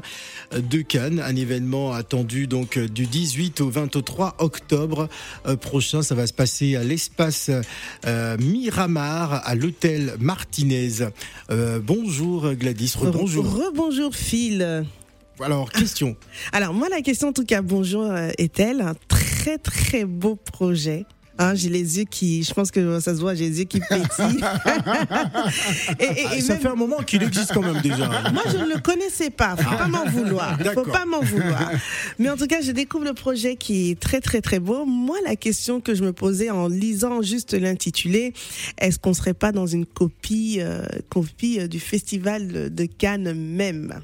de 0.56 0.80
Cannes, 0.80 1.20
un 1.20 1.36
événement 1.36 1.92
attendu 1.92 2.46
donc 2.46 2.78
du 2.78 3.06
18 3.06 3.60
au 3.60 3.68
23 3.68 4.36
octobre 4.38 5.08
euh, 5.46 5.56
prochain. 5.56 6.00
Ça 6.00 6.14
va 6.14 6.26
se 6.26 6.32
passer 6.32 6.76
à 6.76 6.82
l'espace 6.82 7.50
euh, 8.06 8.38
Miramar, 8.38 9.46
à 9.46 9.54
l'hôtel 9.54 10.14
Martinez. 10.18 11.08
Euh, 11.50 11.78
bonjour 11.78 12.54
Gladys, 12.54 12.94
bonjour. 13.12 13.44
Rebonjour 13.44 14.14
Phil. 14.14 14.86
Alors, 15.40 15.70
question. 15.70 16.16
Alors 16.52 16.72
moi 16.72 16.88
la 16.88 17.02
question 17.02 17.28
en 17.28 17.32
tout 17.32 17.44
cas 17.44 17.62
bonjour 17.62 18.04
euh, 18.04 18.30
est-elle 18.38 18.80
un 18.80 18.94
très 19.08 19.58
très 19.58 20.04
beau 20.04 20.36
projet. 20.36 21.04
Hein, 21.42 21.54
j'ai 21.56 21.68
les 21.68 21.98
yeux 21.98 22.04
qui, 22.04 22.44
je 22.44 22.54
pense 22.54 22.70
que 22.70 23.00
ça 23.00 23.14
se 23.16 23.20
voit, 23.20 23.34
j'ai 23.34 23.48
les 23.48 23.58
yeux 23.60 23.64
qui 23.64 23.80
pétillent. 23.80 24.42
et, 25.98 26.04
et- 26.04 26.26
Ah, 26.26 26.36
et 26.36 26.40
ça 26.40 26.52
même- 26.54 26.62
fait 26.62 26.68
un 26.68 26.74
moment 26.76 26.98
qu'il 26.98 27.22
existe 27.22 27.52
quand 27.52 27.62
même 27.62 27.80
déjà. 27.82 28.06
moi, 28.32 28.42
je 28.50 28.56
ne 28.58 28.72
le 28.72 28.80
connaissais 28.80 29.30
pas. 29.30 29.56
Faut 29.56 29.76
pas 29.76 29.88
m'en 29.88 30.04
vouloir. 30.06 30.58
Faut 30.74 30.82
pas 30.84 31.04
m'en 31.04 31.20
vouloir. 31.20 31.70
Mais 32.18 32.30
en 32.30 32.36
tout 32.36 32.46
cas, 32.46 32.60
je 32.60 32.70
découvre 32.72 33.04
le 33.04 33.14
projet 33.14 33.56
qui 33.56 33.90
est 33.90 33.98
très, 34.00 34.20
très, 34.20 34.40
très 34.40 34.60
beau. 34.60 34.84
Moi, 34.86 35.16
la 35.26 35.36
question 35.36 35.80
que 35.80 35.94
je 35.94 36.04
me 36.04 36.12
posais 36.12 36.50
en 36.50 36.68
lisant 36.68 37.22
juste 37.22 37.54
l'intitulé, 37.54 38.32
est-ce 38.78 38.98
qu'on 38.98 39.14
serait 39.14 39.34
pas 39.34 39.50
dans 39.52 39.66
une 39.66 39.86
copie, 39.86 40.58
euh, 40.60 40.82
copie 41.08 41.58
euh, 41.60 41.66
du 41.66 41.80
festival 41.80 42.72
de 42.72 42.84
Cannes 42.86 43.32
même? 43.34 44.00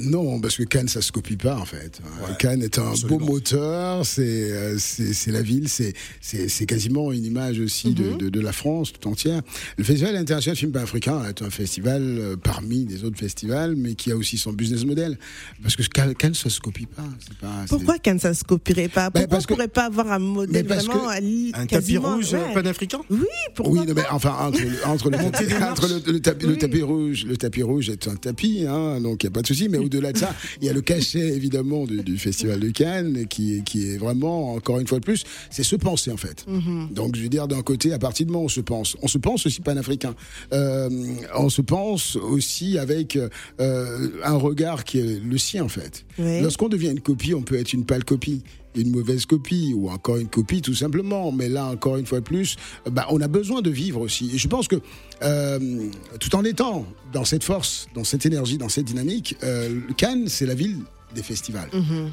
Non, 0.00 0.40
parce 0.40 0.56
que 0.56 0.62
Cannes, 0.62 0.88
ça 0.88 1.02
se 1.02 1.12
copie 1.12 1.36
pas 1.36 1.56
en 1.56 1.64
fait. 1.66 2.00
Cannes 2.38 2.62
est 2.62 2.78
un 2.78 2.88
absolument. 2.90 3.18
beau 3.18 3.24
moteur, 3.32 4.06
c'est 4.06 4.22
euh, 4.22 4.76
c'est 4.78 5.12
c'est 5.12 5.30
la 5.30 5.42
ville, 5.42 5.68
c'est 5.68 5.92
c'est 6.20 6.48
c'est 6.48 6.64
quasiment 6.78 7.10
une 7.12 7.24
image 7.24 7.58
aussi 7.58 7.92
de, 7.92 8.12
de, 8.16 8.28
de 8.28 8.40
la 8.40 8.52
France 8.52 8.92
tout 8.92 9.08
entière. 9.08 9.42
Le 9.78 9.82
Festival 9.84 10.14
international 10.14 10.54
du 10.54 10.60
film 10.60 10.76
africain 10.76 11.24
est 11.28 11.42
un 11.42 11.50
festival 11.50 12.02
euh, 12.02 12.36
parmi 12.36 12.84
les 12.86 13.02
autres 13.02 13.18
festivals, 13.18 13.74
mais 13.74 13.94
qui 13.96 14.12
a 14.12 14.16
aussi 14.16 14.38
son 14.38 14.52
business 14.52 14.84
model. 14.84 15.18
Parce 15.60 15.74
que 15.74 15.82
Cannes, 15.82 16.14
Cannes, 16.14 16.34
ça 16.34 16.48
se 16.50 16.60
copie 16.60 16.86
pas. 16.86 17.02
pas 17.40 17.64
Pourquoi 17.68 17.98
Cannes 17.98 18.20
ça 18.20 18.32
se 18.32 18.44
copierait 18.44 18.86
pas? 18.86 19.10
Ben, 19.10 19.22
Pourquoi 19.22 19.28
parce 19.28 19.44
on 19.44 19.48
que- 19.48 19.54
pourrait 19.54 19.66
pas 19.68 19.86
avoir 19.86 20.12
un 20.12 20.20
modèle 20.20 20.66
vraiment 20.66 21.10
li- 21.20 21.50
Un 21.54 21.66
tapis 21.66 21.96
rouge 21.96 22.32
ouais. 22.32 22.54
panafricain? 22.54 23.00
Oui, 23.10 23.18
pourquoi 23.56 23.80
Oui, 23.82 23.86
non, 23.88 23.94
mais 23.96 24.02
enfin 24.12 24.36
entre 24.40 24.60
le, 24.60 24.86
entre 24.86 25.10
le, 25.10 25.16
entre 25.72 25.88
le, 25.88 26.12
le 26.12 26.20
tapis, 26.20 26.46
le 26.46 26.56
tapis 26.58 26.82
rouge, 26.82 27.24
le 27.26 27.36
tapis 27.36 27.64
rouge 27.64 27.90
est 27.90 28.06
un 28.06 28.14
tapis, 28.14 28.66
hein, 28.68 29.00
donc 29.00 29.24
il 29.24 29.26
y 29.26 29.28
a 29.28 29.32
pas 29.32 29.42
de 29.42 29.48
souci. 29.48 29.68
Mais 29.68 29.78
au-delà 29.78 30.12
de 30.12 30.18
ça, 30.18 30.32
il 30.60 30.66
y 30.68 30.70
a 30.70 30.72
le 30.72 30.80
cachet 30.80 31.26
évidemment 31.34 31.86
du, 31.86 32.02
du 32.04 32.18
festival 32.18 32.60
de 32.60 32.68
Cannes 32.70 33.26
qui 33.26 33.56
est 33.56 33.64
qui 33.64 33.90
est 33.90 33.96
vraiment 33.98 34.54
encore 34.54 34.78
une 34.78 34.86
fois 34.86 35.00
de 35.00 35.04
plus, 35.04 35.24
c'est 35.50 35.64
se 35.64 35.74
penser 35.74 36.12
en 36.12 36.16
fait. 36.16 36.46
Donc 36.90 37.16
je 37.16 37.22
veux 37.22 37.28
dire 37.28 37.48
d'un 37.48 37.62
côté, 37.62 37.92
à 37.92 37.98
partir 37.98 38.26
du 38.26 38.32
moment 38.32 38.44
où 38.44 38.46
on 38.46 38.48
se 38.48 38.60
pense, 38.60 38.96
on 39.02 39.08
se 39.08 39.18
pense 39.18 39.46
aussi 39.46 39.60
panafricain. 39.60 40.14
Euh, 40.52 40.88
on 41.36 41.48
se 41.48 41.62
pense 41.62 42.16
aussi 42.16 42.78
avec 42.78 43.16
euh, 43.16 44.08
un 44.24 44.36
regard 44.36 44.84
qui 44.84 44.98
est 44.98 45.22
le 45.22 45.38
sien 45.38 45.64
en 45.64 45.68
fait. 45.68 46.04
Oui. 46.18 46.40
Lorsqu'on 46.40 46.68
devient 46.68 46.90
une 46.90 47.00
copie, 47.00 47.34
on 47.34 47.42
peut 47.42 47.58
être 47.58 47.72
une 47.72 47.84
pâle 47.84 48.04
copie 48.04 48.42
une 48.78 48.90
mauvaise 48.90 49.26
copie 49.26 49.74
ou 49.76 49.90
encore 49.90 50.16
une 50.16 50.28
copie 50.28 50.62
tout 50.62 50.74
simplement. 50.74 51.32
Mais 51.32 51.48
là, 51.48 51.66
encore 51.66 51.96
une 51.96 52.06
fois 52.06 52.20
de 52.20 52.24
plus, 52.24 52.56
bah, 52.90 53.06
on 53.10 53.20
a 53.20 53.28
besoin 53.28 53.62
de 53.62 53.70
vivre 53.70 54.00
aussi. 54.00 54.30
Et 54.34 54.38
je 54.38 54.48
pense 54.48 54.68
que 54.68 54.76
euh, 55.22 55.88
tout 56.20 56.34
en 56.36 56.44
étant 56.44 56.86
dans 57.12 57.24
cette 57.24 57.44
force, 57.44 57.88
dans 57.94 58.04
cette 58.04 58.24
énergie, 58.26 58.58
dans 58.58 58.68
cette 58.68 58.86
dynamique, 58.86 59.36
euh, 59.42 59.80
Cannes, 59.96 60.28
c'est 60.28 60.46
la 60.46 60.54
ville 60.54 60.78
des 61.14 61.22
festivals. 61.22 61.68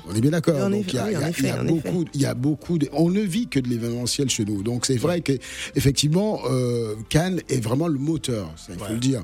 On 0.10 0.16
est 0.16 0.22
bien 0.22 0.32
d'accord. 0.32 0.56
Donc 0.70 0.86
il 0.94 0.96
y 0.96 1.00
a, 1.00 1.06
oui, 1.06 1.16
en 1.16 1.20
il 1.20 1.22
y 1.22 1.24
a- 1.26 1.30
effet, 1.30 1.42
il 1.42 1.46
y 1.48 1.50
a 1.50 1.62
en 1.62 1.66
beaucoup, 1.66 2.06
il 2.14 2.22
y 2.22 2.26
a 2.26 2.34
beaucoup. 2.34 2.78
De, 2.78 2.90
on 2.94 3.10
ne 3.10 3.22
vit 3.22 3.48
que 3.48 3.60
de 3.60 3.68
l'événementiel 3.68 4.30
chez 4.30 4.46
nous. 4.46 4.64
Donc 4.64 4.86
c'est 4.86 4.98
vrai 4.98 5.22
que 5.22 5.34
effectivement, 5.76 6.42
euh, 6.50 6.96
Cannes 7.10 7.42
est 7.50 7.62
vraiment 7.64 7.88
le 7.88 7.98
moteur. 8.00 8.52
Ça, 8.56 8.74
il 8.74 8.80
faut 8.80 8.86
le 8.94 9.00
dire. 9.00 9.24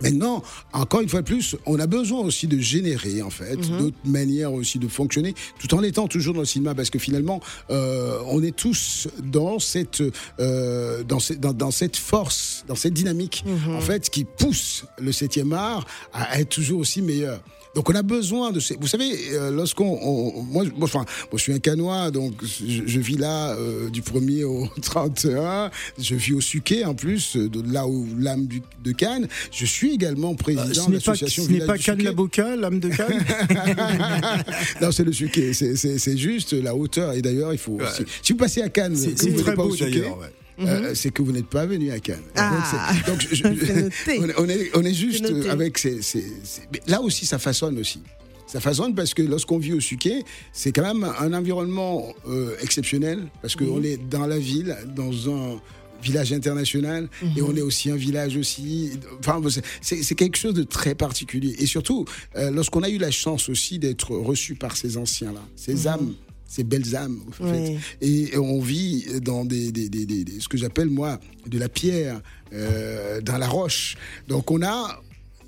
Maintenant, 0.00 0.42
encore 0.72 1.00
une 1.00 1.08
fois 1.08 1.20
de 1.22 1.26
plus, 1.26 1.54
on 1.64 1.78
a 1.78 1.86
besoin 1.86 2.18
aussi 2.22 2.48
de 2.48 2.58
générer 2.58 3.22
en 3.22 3.30
fait 3.30 3.54
d'autres 3.78 3.96
manières 4.04 4.52
aussi 4.52 4.80
de 4.80 4.88
fonctionner, 4.88 5.32
tout 5.60 5.72
en 5.76 5.82
étant 5.84 6.08
toujours 6.08 6.34
dans 6.34 6.40
le 6.40 6.46
cinéma, 6.46 6.74
parce 6.74 6.90
que 6.90 6.98
finalement, 6.98 7.40
euh, 7.70 8.18
on 8.26 8.42
est 8.42 8.56
tous 8.56 9.06
dans 9.22 9.60
cette 9.60 10.02
euh, 10.40 11.04
dans, 11.04 11.20
cette- 11.20 11.38
dans, 11.38 11.52
dans 11.52 11.70
cette 11.70 11.96
force, 11.96 12.64
dans 12.66 12.74
cette 12.74 12.94
dynamique 12.94 13.44
en 13.68 13.80
fait 13.80 14.10
qui 14.10 14.24
pousse 14.24 14.86
le 15.00 15.12
7e 15.12 15.52
art 15.54 15.86
à 16.12 16.40
être 16.40 16.48
toujours 16.48 16.80
aussi 16.80 17.00
meilleur. 17.00 17.40
Donc 17.74 17.88
on 17.88 17.94
a 17.94 18.02
besoin 18.02 18.50
de 18.52 18.60
ces... 18.60 18.76
Vous 18.78 18.86
savez, 18.86 19.12
euh, 19.32 19.50
lorsqu'on... 19.50 19.98
on- 20.02 20.42
moi, 20.42 20.64
enfin, 20.82 21.00
moi, 21.00 21.36
je 21.36 21.42
suis 21.42 21.52
un 21.52 21.58
canois, 21.58 22.10
donc 22.10 22.34
je, 22.42 22.82
je 22.86 23.00
vis 23.00 23.16
là 23.16 23.54
euh, 23.54 23.88
du 23.88 24.02
1er 24.02 24.44
au 24.44 24.68
31. 24.82 25.70
Je 25.98 26.14
vis 26.14 26.34
au 26.34 26.40
Suquet, 26.40 26.84
en 26.84 26.94
plus, 26.94 27.36
euh, 27.36 27.48
de 27.48 27.62
là 27.72 27.86
où 27.86 28.06
l'âme 28.18 28.46
du- 28.46 28.62
de 28.84 28.92
Cannes. 28.92 29.26
Je 29.50 29.64
suis 29.64 29.94
également 29.94 30.34
président 30.34 30.62
Euh, 30.64 30.72
Ce 30.74 30.80
de 30.86 30.92
n'est 30.94 31.00
pas, 31.00 31.12
l'association 31.12 31.44
ce 31.44 31.50
n'est 31.50 31.64
pas 31.66 31.78
Cannes 31.78 32.02
la 32.02 32.12
Boca, 32.12 32.56
l'âme 32.56 32.78
de 32.80 32.88
Cannes 32.90 33.24
non, 34.80 34.92
c'est 34.92 35.04
le 35.04 35.12
Suquet. 35.12 35.52
C'est- 35.54 36.16
juste 36.16 36.52
la 36.52 36.74
hauteur. 36.74 37.12
Et 37.14 37.22
d'ailleurs, 37.22 37.52
il 37.52 37.58
faut... 37.58 37.72
Ouais. 37.76 37.84
Si, 37.96 38.04
si 38.22 38.32
vous 38.32 38.38
passez 38.38 38.60
à 38.62 38.68
Cannes, 38.68 38.96
C'est 38.96 39.14
très 39.36 39.54
pas 39.54 39.64
au 39.64 39.68
beau 39.68 39.74
Suquet, 39.76 39.90
d'ailleurs. 39.90 40.18
ouais. 40.18 40.26
Euh, 40.60 40.94
c'est 40.94 41.10
que 41.12 41.22
vous 41.22 41.32
n'êtes 41.32 41.46
pas 41.46 41.66
venu 41.66 41.90
à 41.90 41.98
Cannes. 42.00 42.22
Ah. 42.36 42.92
Donc, 43.06 43.20
je- 43.32 43.44
on, 44.18 44.28
est- 44.28 44.34
on 44.38 44.48
est, 44.48 44.70
on 44.76 44.84
est 44.84 44.94
juste 44.94 45.24
avec 45.50 45.78
ces, 45.78 46.02
ces- 46.02 46.32
ces- 46.44 46.62
mais 46.72 46.80
là 46.86 47.00
aussi, 47.00 47.26
ça 47.26 47.38
façonne 47.38 47.78
aussi. 47.78 48.00
Ça 48.46 48.60
façonne 48.60 48.94
parce 48.94 49.14
que 49.14 49.22
lorsqu'on 49.22 49.58
vit 49.58 49.72
au 49.72 49.80
Suquet, 49.80 50.22
c'est 50.52 50.72
quand 50.72 50.82
même 50.82 51.04
un 51.18 51.32
environnement 51.32 52.12
euh, 52.28 52.54
exceptionnel 52.60 53.20
parce 53.40 53.56
qu'on 53.56 53.82
est 53.82 53.96
dans 54.10 54.26
la 54.26 54.38
ville, 54.38 54.76
dans 54.94 55.30
un 55.30 55.58
village 56.02 56.32
international 56.32 57.08
et 57.36 57.42
on 57.42 57.54
est 57.56 57.60
aussi 57.62 57.88
un 57.90 57.96
village 57.96 58.36
aussi. 58.36 58.90
Enfin 59.20 59.40
c'est- 59.80 60.14
quelque 60.16 60.36
chose 60.36 60.52
de 60.52 60.64
très 60.64 60.94
particulier. 60.94 61.54
Et 61.60 61.66
surtout 61.66 62.04
euh, 62.36 62.50
lorsqu'on 62.50 62.82
a 62.82 62.90
eu 62.90 62.98
la 62.98 63.10
chance 63.10 63.48
aussi 63.48 63.78
d'être 63.78 64.10
reçu 64.10 64.54
par 64.54 64.76
ces 64.76 64.96
anciens 64.98 65.32
là 65.32 65.40
ces 65.56 65.86
âmes 65.86 66.12
ces 66.54 66.64
belles 66.64 66.94
âmes 66.94 67.20
au 67.28 67.32
fait. 67.32 67.78
Oui. 68.02 68.28
Et 68.32 68.36
on 68.36 68.60
vit 68.60 69.06
dans 69.22 69.44
des, 69.46 69.72
des- 69.72 69.88
des- 69.88 70.04
des- 70.04 70.38
ce 70.40 70.48
que 70.48 70.58
j'appelle 70.58 70.90
moi 70.90 71.18
de 71.46 71.58
la 71.58 71.70
pierre, 71.70 72.20
euh, 72.52 73.20
dans 73.22 73.38
la 73.38 73.48
roche. 73.48 73.96
Donc 74.28 74.50
on 74.50 74.60
a 74.62 75.00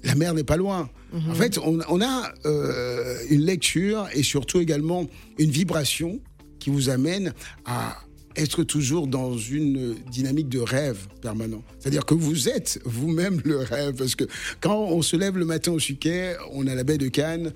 la 0.02 0.14
mer 0.14 0.32
n'est 0.34 0.44
pas 0.44 0.56
loin. 0.56 0.88
En 1.30 1.34
fait, 1.34 1.58
on, 1.58 1.78
on 1.88 2.00
a 2.00 2.32
euh, 2.46 3.18
une 3.30 3.42
lecture 3.42 4.06
et 4.14 4.22
surtout 4.22 4.60
également 4.60 5.06
une 5.38 5.50
vibration 5.50 6.20
qui 6.58 6.70
vous 6.70 6.88
amène 6.88 7.32
à 7.66 7.98
être 8.36 8.64
toujours 8.64 9.06
dans 9.06 9.36
une 9.38 9.94
dynamique 10.10 10.48
de 10.48 10.58
rêve 10.58 11.06
permanent. 11.22 11.62
C'est-à-dire 11.78 12.04
que 12.04 12.14
vous 12.14 12.48
êtes 12.48 12.80
vous-même 12.84 13.40
le 13.44 13.58
rêve. 13.58 13.94
Parce 13.94 14.14
que 14.16 14.24
quand 14.60 14.76
on 14.76 15.02
se 15.02 15.16
lève 15.16 15.36
le 15.38 15.44
matin 15.44 15.70
au 15.72 15.78
Suquet, 15.78 16.36
on 16.52 16.66
a 16.66 16.74
la 16.74 16.82
baie 16.84 16.98
de 16.98 17.08
Cannes, 17.08 17.52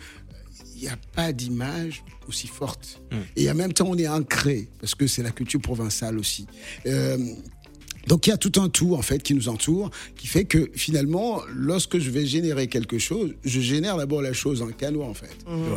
il 0.77 0.83
n'y 0.83 0.89
a 0.89 0.99
pas 1.17 1.33
d'image 1.33 2.05
aussi 2.29 2.47
forte. 2.47 3.01
Et 3.37 3.51
en 3.51 3.55
même 3.55 3.73
temps, 3.73 3.87
on 3.89 3.97
est 3.97 4.09
ancré, 4.09 4.69
parce 4.81 4.95
que 4.95 5.07
c'est 5.07 5.23
la 5.23 5.31
culture 5.31 5.61
provençale 5.61 6.19
aussi. 6.19 6.47
Euh, 6.87 7.17
donc 8.07 8.27
il 8.27 8.31
y 8.31 8.33
a 8.33 8.37
tout 8.37 8.53
un 8.61 8.69
tout 8.69 8.95
en 8.95 9.03
fait 9.03 9.23
qui 9.23 9.35
nous 9.35 9.49
entoure, 9.49 9.91
qui 10.17 10.27
fait 10.27 10.45
que 10.45 10.71
finalement, 10.75 11.43
lorsque 11.55 11.99
je 11.99 12.11
vais 12.11 12.25
générer 12.27 12.67
quelque 12.69 12.99
chose, 12.99 13.35
je 13.45 13.61
génère 13.61 13.97
d'abord 13.97 14.23
la 14.23 14.33
chose 14.33 14.63
en 14.63 14.69
canoë 14.69 15.03
en 15.05 15.15
fait. 15.15 15.37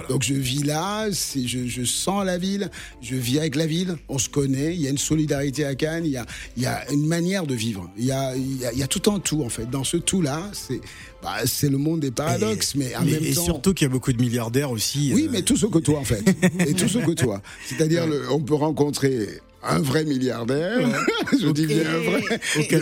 Donc 0.09 0.23
je 0.23 0.33
vis 0.33 0.63
là, 0.63 1.09
je, 1.09 1.67
je 1.67 1.83
sens 1.83 2.25
la 2.25 2.37
ville, 2.37 2.69
je 3.01 3.15
vis 3.15 3.39
avec 3.39 3.55
la 3.55 3.65
ville, 3.65 3.95
on 4.07 4.17
se 4.17 4.29
connaît, 4.29 4.73
il 4.75 4.81
y 4.81 4.87
a 4.87 4.89
une 4.89 4.97
solidarité 4.97 5.65
à 5.65 5.75
Cannes, 5.75 6.05
il 6.05 6.11
y 6.11 6.17
a, 6.17 6.25
il 6.57 6.63
y 6.63 6.65
a 6.65 6.89
une 6.91 7.05
manière 7.07 7.45
de 7.45 7.55
vivre, 7.55 7.89
il 7.97 8.05
y 8.05 8.11
a, 8.11 8.35
il 8.35 8.57
y 8.61 8.65
a, 8.65 8.71
il 8.73 8.79
y 8.79 8.83
a 8.83 8.87
tout 8.87 9.11
un 9.11 9.19
tout 9.19 9.43
en 9.43 9.49
fait. 9.49 9.69
Dans 9.69 9.83
ce 9.83 9.97
tout 9.97 10.21
là, 10.21 10.49
c'est 10.53 10.79
bah, 11.21 11.35
c'est 11.45 11.69
le 11.69 11.77
monde 11.77 11.99
des 11.99 12.09
paradoxes, 12.11 12.73
mais 12.75 12.95
en 12.95 13.05
et, 13.05 13.11
même 13.11 13.23
et 13.23 13.33
temps. 13.33 13.43
surtout 13.45 13.73
qu'il 13.73 13.85
y 13.85 13.89
a 13.89 13.91
beaucoup 13.91 14.11
de 14.11 14.19
milliardaires 14.21 14.71
aussi. 14.71 15.11
Oui, 15.13 15.25
euh, 15.27 15.29
mais 15.31 15.41
tout 15.43 15.55
se 15.57 15.65
côtoie 15.67 15.99
en 15.99 16.03
fait. 16.03 16.23
Et 16.67 16.73
tout 16.73 16.87
se 16.87 16.97
côtoie. 16.97 17.41
C'est-à-dire, 17.67 18.07
le- 18.07 18.31
on 18.31 18.39
peut 18.39 18.55
rencontrer 18.55 19.27
un 19.63 19.79
vrai 19.79 20.03
milliardaire. 20.05 20.79
Je 21.31 21.49
dis 21.51 21.67
bien 21.67 21.83
un 21.87 22.09
vrai. 22.09 22.39
Et, 22.57 22.75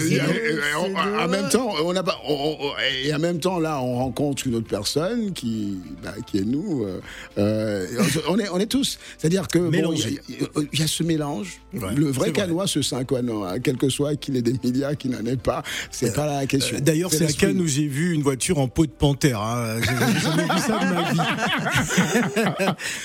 en 1.23 1.27
même 1.27 1.49
temps, 1.49 1.73
on 1.83 1.95
a 1.95 2.03
pas, 2.03 2.17
on- 2.27 2.57
on- 2.59 2.71
et 3.03 3.13
en 3.13 3.19
même 3.19 3.39
temps, 3.39 3.59
là, 3.59 3.79
on 3.81 3.95
rencontre 3.97 4.47
une 4.47 4.55
autre 4.55 4.67
personne 4.67 5.33
qui, 5.33 5.77
bah, 6.03 6.13
qui 6.25 6.37
est 6.39 6.45
nous. 6.45 6.83
euh, 6.85 6.99
euh, 7.37 7.85
on 8.29 8.39
est, 8.39 8.49
on 8.49 8.59
est 8.59 8.65
tous. 8.65 8.97
C'est-à-dire 9.17 9.47
que 9.47 9.59
bon, 9.59 9.93
il 9.93 9.99
y, 9.99 10.17
a- 10.17 10.61
il 10.73 10.79
y 10.79 10.83
a 10.83 10.87
ce 10.87 11.03
mélange. 11.03 11.59
Ouais, 11.73 11.93
le 11.95 12.07
vrai 12.11 12.31
canois, 12.31 12.65
ce 12.67 12.81
5 12.81 13.11
hein, 13.11 13.59
quel 13.63 13.77
que 13.77 13.89
soit 13.89 14.15
qu'il 14.15 14.35
ait 14.37 14.41
des 14.41 14.55
milliards, 14.63 14.97
qu'il 14.97 15.11
n'en 15.11 15.25
ait 15.25 15.35
pas, 15.37 15.63
c'est 15.91 16.15
pas 16.15 16.25
la 16.25 16.45
question. 16.45 16.77
Euh, 16.77 16.81
D'ailleurs, 16.81 17.11
c'est 17.11 17.25
à. 17.25 17.33
Cannes 17.33 17.61
où 17.61 17.67
j'ai 17.67 17.87
vu 17.87 18.13
une 18.13 18.21
voiture 18.21 18.57
en 18.59 18.67
peau 18.67 18.85
de 18.85 18.91
panthère. 18.91 19.39
Hein. 19.41 19.79
J'ai 19.79 20.19
jamais 20.21 20.43
vu 20.43 20.59
ça 20.59 20.79
de 20.79 20.93
ma 20.93 21.11
vie. 21.11 21.19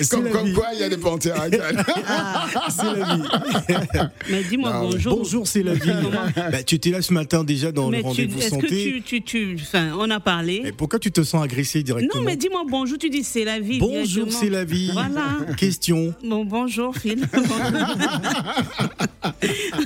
Comme, 0.10 0.24
la 0.24 0.30
comme 0.30 0.46
vie. 0.46 0.52
quoi, 0.54 0.66
il 0.74 0.80
y 0.80 0.82
a 0.82 0.88
des 0.88 0.96
panthères 0.96 1.40
à 1.40 1.50
Cannes. 1.50 1.84
C'est 2.70 2.82
la 2.84 3.16
vie. 3.16 3.22
Mais 4.30 4.42
dis-moi 4.44 4.72
Non, 4.72 4.80
mais 4.86 4.92
bonjour. 4.92 5.16
Bonjour, 5.18 5.46
c'est 5.46 5.62
la 5.62 5.74
vie. 5.74 5.90
Bah, 6.36 6.62
tu 6.62 6.74
étais 6.76 6.90
là 6.90 7.02
ce 7.02 7.12
matin 7.12 7.44
déjà 7.44 7.72
dans 7.72 7.88
Mais 7.88 7.98
le 7.98 8.02
tu- 8.02 8.08
rendez-vous 8.08 8.38
est-ce 8.38 8.50
que 8.50 8.60
santé. 8.62 9.02
tu, 9.06 9.22
tu, 9.22 9.22
tu, 9.22 9.58
enfin, 9.60 9.90
on 9.98 10.10
a 10.10 10.20
parlé. 10.20 10.62
Et 10.64 10.72
pourquoi 10.72 10.98
tu 10.98 11.10
te 11.12 11.22
sens 11.22 11.42
agressé 11.44 11.82
directement? 11.82 12.20
Non, 12.20 12.26
mais 12.26 12.36
dis-moi 12.36 12.62
bonjour, 12.68 12.98
tu 12.98 13.10
dis 13.10 13.22
c'est 13.24 13.44
la 13.44 13.58
vie. 13.60 13.78
Bonjour, 13.78 14.30
c'est 14.32 14.50
la 14.50 14.64
vie. 14.64 14.90
Voilà. 14.92 15.38
Question. 15.56 16.14
Bon, 16.24 16.44
bonjour, 16.44 16.94
Phil. 16.96 17.26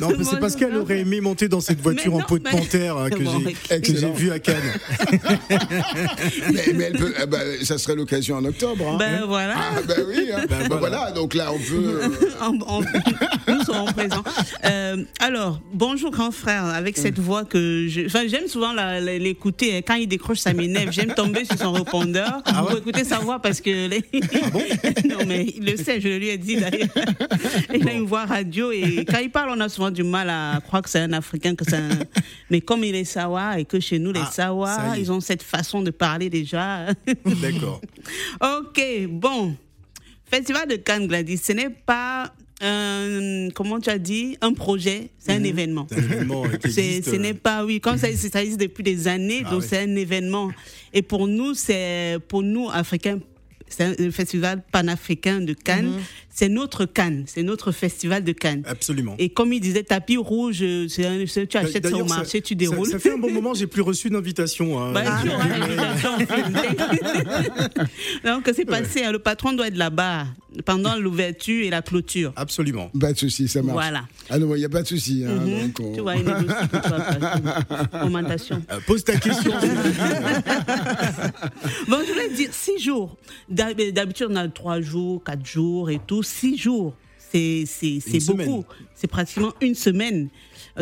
Non, 0.01 0.09
mais 0.17 0.25
c'est 0.25 0.39
parce 0.41 0.57
qu'elle 0.57 0.77
aurait 0.77 1.01
aimé 1.01 1.21
monter 1.21 1.49
dans 1.49 1.61
cette 1.61 1.81
voiture 1.81 2.15
Mais 2.17 2.23
en 2.23 2.27
peau 2.27 2.39
de 2.39 2.45
mais- 2.45 2.51
panthère 2.51 2.97
hein, 2.97 3.09
que 3.11 3.23
Bon, 3.23 3.39
j'ai 3.41 3.47
ok. 3.47 3.53
que 3.53 3.59
j'ai 3.69 3.75
Excellent. 3.77 4.13
vu 4.13 4.31
à 4.31 4.39
Cannes. 4.39 4.57
mais, 6.53 6.63
mais 6.75 6.85
elle 6.85 6.97
peut, 6.99 7.15
eh 7.23 7.27
ben, 7.27 7.65
ça 7.65 7.79
serait 7.79 7.95
l'occasion 7.95 8.37
en 8.37 8.45
octobre. 8.45 8.85
hein. 8.89 8.97
ben 8.99 9.25
voilà. 9.27 9.55
Ah, 9.57 9.81
ben 9.87 10.05
oui, 10.09 10.29
hein. 10.35 10.45
Ben 10.49 10.77
voilà. 10.79 11.11
donc 11.13 11.35
là, 11.35 11.53
on 11.53 11.59
peut. 11.59 12.01
euh, 12.03 12.09
En- 12.41 12.79
en- 12.79 12.83
nous 13.69 13.75
serons 13.75 13.93
présents. 13.93 14.25
Euh, 14.65 15.05
alors, 15.21 15.61
bonjour 15.73 16.11
grand 16.11 16.31
frère, 16.31 16.65
avec 16.65 16.97
cette 16.97 17.19
voix 17.19 17.45
que 17.45 17.87
je, 17.89 18.07
enfin, 18.07 18.27
j'aime 18.27 18.47
souvent 18.49 18.73
l'écouter. 19.01 19.77
hein. 19.77 19.81
Quand 19.87 19.95
il 19.95 20.07
décroche, 20.09 20.39
ça 20.39 20.53
m'énerve. 20.53 20.93
J'aime 20.93 21.15
tomber 21.15 21.45
sur 21.45 21.59
son 21.59 21.73
répondeur 21.73 22.43
pour 22.45 22.77
écouter 22.79 23.05
sa 23.05 23.19
voix 23.19 23.41
parce 23.41 23.61
que 23.61 23.89
les- 23.89 24.05
non 25.09 25.25
mais 25.27 25.47
il 25.57 25.65
le 25.65 25.77
sait, 25.77 26.01
je 26.01 26.09
lui 26.09 26.29
ai 26.29 26.39
dit 26.39 26.57
d'ailleurs. 26.57 26.89
Il 27.75 27.89
a 27.89 27.93
une 27.93 28.07
voix 28.07 28.25
radio 28.25 28.71
et 28.73 29.05
quand 29.09 29.19
il 29.19 29.31
parle, 29.31 29.51
on 29.57 29.61
a 29.61 29.69
souvent 29.69 29.91
du 29.91 30.03
mal 30.03 30.31
à 30.31 30.61
croire 30.67 30.83
que 30.83 30.91
c'est 30.91 31.01
un 31.01 31.13
Africain, 31.13 31.55
que 31.55 31.65
c'est 31.65 31.77
un... 31.77 31.89
mais 32.51 32.61
comme 32.61 32.85
il 32.85 32.95
est 32.95 33.05
Sawa 33.05 33.59
et 33.61 33.65
que 33.65 33.81
chez 33.81 33.99
nous 33.99 34.13
les 34.13 34.21
Ah, 34.23 34.31
Sawa, 34.33 34.79
ils 34.99 35.11
ont 35.13 35.21
cette 35.21 35.43
façon 35.43 35.83
de 35.83 35.91
parler 35.91 36.31
déjà. 36.31 36.87
D'accord. 37.25 37.81
Ok, 38.41 38.81
bon. 39.09 39.57
Festival 40.31 40.69
de 40.69 40.77
Cannes, 40.77 41.07
Gladys, 41.07 41.39
ce 41.39 41.53
n'est 41.53 41.71
pas 41.71 42.33
un, 42.61 43.49
comment 43.55 43.79
tu 43.81 43.91
as 43.91 43.99
dit, 43.99 44.37
un 44.41 44.53
projet, 44.53 45.11
c'est 45.19 45.33
un 45.33 45.45
événement. 45.45 45.87
C'est 45.91 45.99
un 45.99 46.03
événement 46.03 46.45
existe, 46.47 47.11
ce 47.11 47.17
n'est 47.17 47.35
pas, 47.35 47.65
oui, 47.65 47.81
comme 47.81 47.99
ça, 47.99 48.09
ça 48.17 48.43
existe 48.43 48.61
depuis 48.61 48.83
des 48.83 49.07
années, 49.09 49.43
Ah 49.45 49.51
donc 49.51 49.63
oui. 49.63 49.67
c'est 49.69 49.79
un 49.79 49.97
événement. 49.97 50.51
Et 50.93 51.03
pour 51.03 51.29
nous, 51.29 51.55
c'est, 51.55 52.19
pour 52.29 52.43
nous, 52.43 52.69
Africains, 52.71 53.21
c'est 53.69 54.01
un 54.01 54.11
festival 54.11 54.63
panafricain 54.73 55.41
de 55.41 55.53
Cannes. 55.53 56.01
C'est 56.39 56.49
notre 56.49 56.85
Cannes, 56.85 57.25
c'est 57.27 57.43
notre 57.43 57.73
festival 57.73 58.23
de 58.23 58.31
Cannes. 58.31 58.63
Absolument. 58.65 59.17
Et 59.19 59.29
comme 59.29 59.53
il 59.53 59.59
disait, 59.59 59.83
tapis 59.83 60.17
rouge, 60.17 60.63
un, 60.63 60.87
tu 60.87 61.57
achètes 61.57 61.83
ça 61.83 61.89
au 61.89 61.91
D'ailleurs, 61.91 62.07
marché, 62.07 62.41
tu 62.41 62.55
déroules. 62.55 62.89
Ça, 62.89 63.01
fait 63.01 63.15
un 63.15 63.19
bon 63.19 63.33
moment, 63.33 63.55
j'ai 63.55 63.67
plus 63.67 63.83
reçu 63.83 64.09
d'invitation. 64.09 64.81
hein. 64.81 64.93
Bah, 64.93 65.03
l'invitation. 65.03 66.11
Donc, 68.25 68.49
c'est 68.55 68.65
passé. 68.67 69.03
hein, 69.03 69.11
Le 69.11 69.19
patron 69.19 69.53
doit 69.53 69.67
être 69.67 69.77
là-bas 69.77 70.27
pendant 70.65 70.95
l'ouverture 70.97 71.65
et 71.67 71.71
la 71.71 71.83
clôture. 71.83 72.33
Absolument. 72.37 72.89
Pas 73.01 73.13
de 73.13 73.19
souci, 73.19 73.49
ça 73.49 73.61
marche. 73.61 73.73
Voilà. 73.75 74.05
Ah 74.31 74.39
non, 74.39 74.55
il 74.55 74.59
n'y 74.61 74.65
a 74.65 74.69
pas 74.69 74.83
de 74.83 74.87
souci. 74.87 75.25
hein, 75.27 75.41
Mhm. 75.45 75.61
donc 75.67 75.81
on- 75.81 75.93
Tu 75.95 76.01
vois, 76.03 76.15
il 76.15 76.25
négocie 76.25 76.47
Augmentation. 78.05 78.63
Euh, 78.71 78.79
pose 78.87 79.03
ta 79.03 79.17
question. 79.17 79.51
Bon, 81.89 81.97
je 82.07 82.13
voulais 82.13 82.29
dire 82.35 82.51
six 82.53 82.79
jours. 82.79 83.17
D'hab- 83.49 83.81
D'habitude, 83.93 84.27
on 84.31 84.37
a 84.37 84.47
trois 84.49 84.81
jours, 84.81 85.23
quatre 85.25 85.45
jours 85.47 85.91
et 85.91 85.99
tout. 86.07 86.23
Six 86.29 86.57
jours, 86.59 86.95
c'est 87.31 87.65
beaucoup. 88.27 88.65
C'est 88.95 89.07
pratiquement 89.09 89.53
une 89.61 89.75
semaine. 89.75 90.29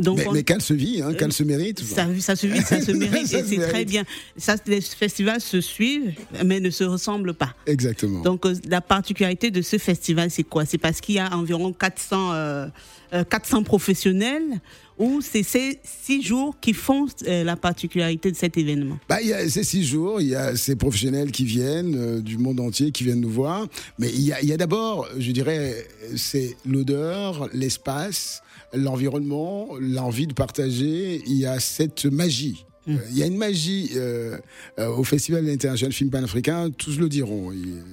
Donc, 0.00 0.18
Mais, 0.18 0.26
on- 0.28 0.32
mais 0.32 0.42
qu'elle 0.42 0.60
se 0.60 0.74
vit, 0.74 1.00
hein, 1.00 1.14
qu'elle 1.14 1.32
se 1.32 1.42
mérite. 1.42 1.80
Ça, 1.82 2.06
ça 2.20 2.36
se 2.36 2.46
vit, 2.46 2.60
ça 2.60 2.80
se 2.82 2.90
mérite 2.92 3.26
Ça 3.28 3.38
et 3.38 3.44
c'est 3.44 3.56
très 3.58 3.84
bien. 3.86 4.04
Ça, 4.36 4.56
les 4.66 4.80
festivals 4.82 5.40
se 5.40 5.60
suivent, 5.62 6.12
mais 6.44 6.60
ne 6.60 6.68
se 6.70 6.84
ressemblent 6.84 7.32
pas. 7.34 7.54
Exactement. 7.66 8.20
Donc, 8.20 8.44
euh, 8.44 8.54
la 8.68 8.80
particularité 8.82 9.50
de 9.50 9.62
ce 9.62 9.78
festival, 9.78 10.30
c'est 10.30 10.42
quoi? 10.44 10.66
C'est 10.66 10.76
parce 10.78 11.00
qu'il 11.00 11.14
y 11.14 11.18
a 11.18 11.34
environ 11.34 11.72
400, 11.72 12.32
euh, 12.34 12.66
euh, 13.14 13.24
400 13.24 13.62
professionnels 13.62 14.60
ou 14.98 15.20
c'est 15.20 15.42
ces 15.42 15.78
six 15.82 16.22
jours 16.22 16.56
qui 16.60 16.72
font 16.72 17.06
euh, 17.26 17.44
la 17.44 17.56
particularité 17.56 18.30
de 18.30 18.36
cet 18.36 18.56
événement 18.56 18.98
Bah, 19.08 19.20
il 19.20 19.28
y 19.28 19.32
a 19.32 19.48
ces 19.48 19.64
six 19.64 19.84
jours, 19.84 20.20
il 20.20 20.28
y 20.28 20.34
a 20.34 20.56
ces 20.56 20.76
professionnels 20.76 21.30
qui 21.30 21.44
viennent 21.44 21.94
euh, 21.96 22.20
du 22.20 22.38
monde 22.38 22.60
entier, 22.60 22.92
qui 22.92 23.04
viennent 23.04 23.20
nous 23.20 23.30
voir. 23.30 23.66
Mais 23.98 24.08
il 24.08 24.22
y 24.22 24.32
a, 24.32 24.40
il 24.42 24.48
y 24.48 24.52
a 24.52 24.56
d'abord, 24.56 25.08
je 25.18 25.32
dirais, 25.32 25.86
c'est 26.16 26.56
l'odeur, 26.64 27.48
l'espace, 27.52 28.42
l'environnement, 28.72 29.68
l'envie 29.80 30.26
de 30.26 30.34
partager. 30.34 31.22
Il 31.26 31.36
y 31.36 31.46
a 31.46 31.60
cette 31.60 32.06
magie. 32.06 32.66
Euh, 32.88 32.96
Il 33.10 33.18
y 33.18 33.22
a 33.22 33.26
une 33.26 33.36
magie 33.36 33.90
euh, 33.96 34.38
euh, 34.78 34.88
au 34.88 35.02
Festival 35.04 35.48
international 35.48 35.92
film 35.92 36.10
panafricain, 36.10 36.70
tous 36.70 36.98
le 36.98 37.08
diront. 37.08 37.52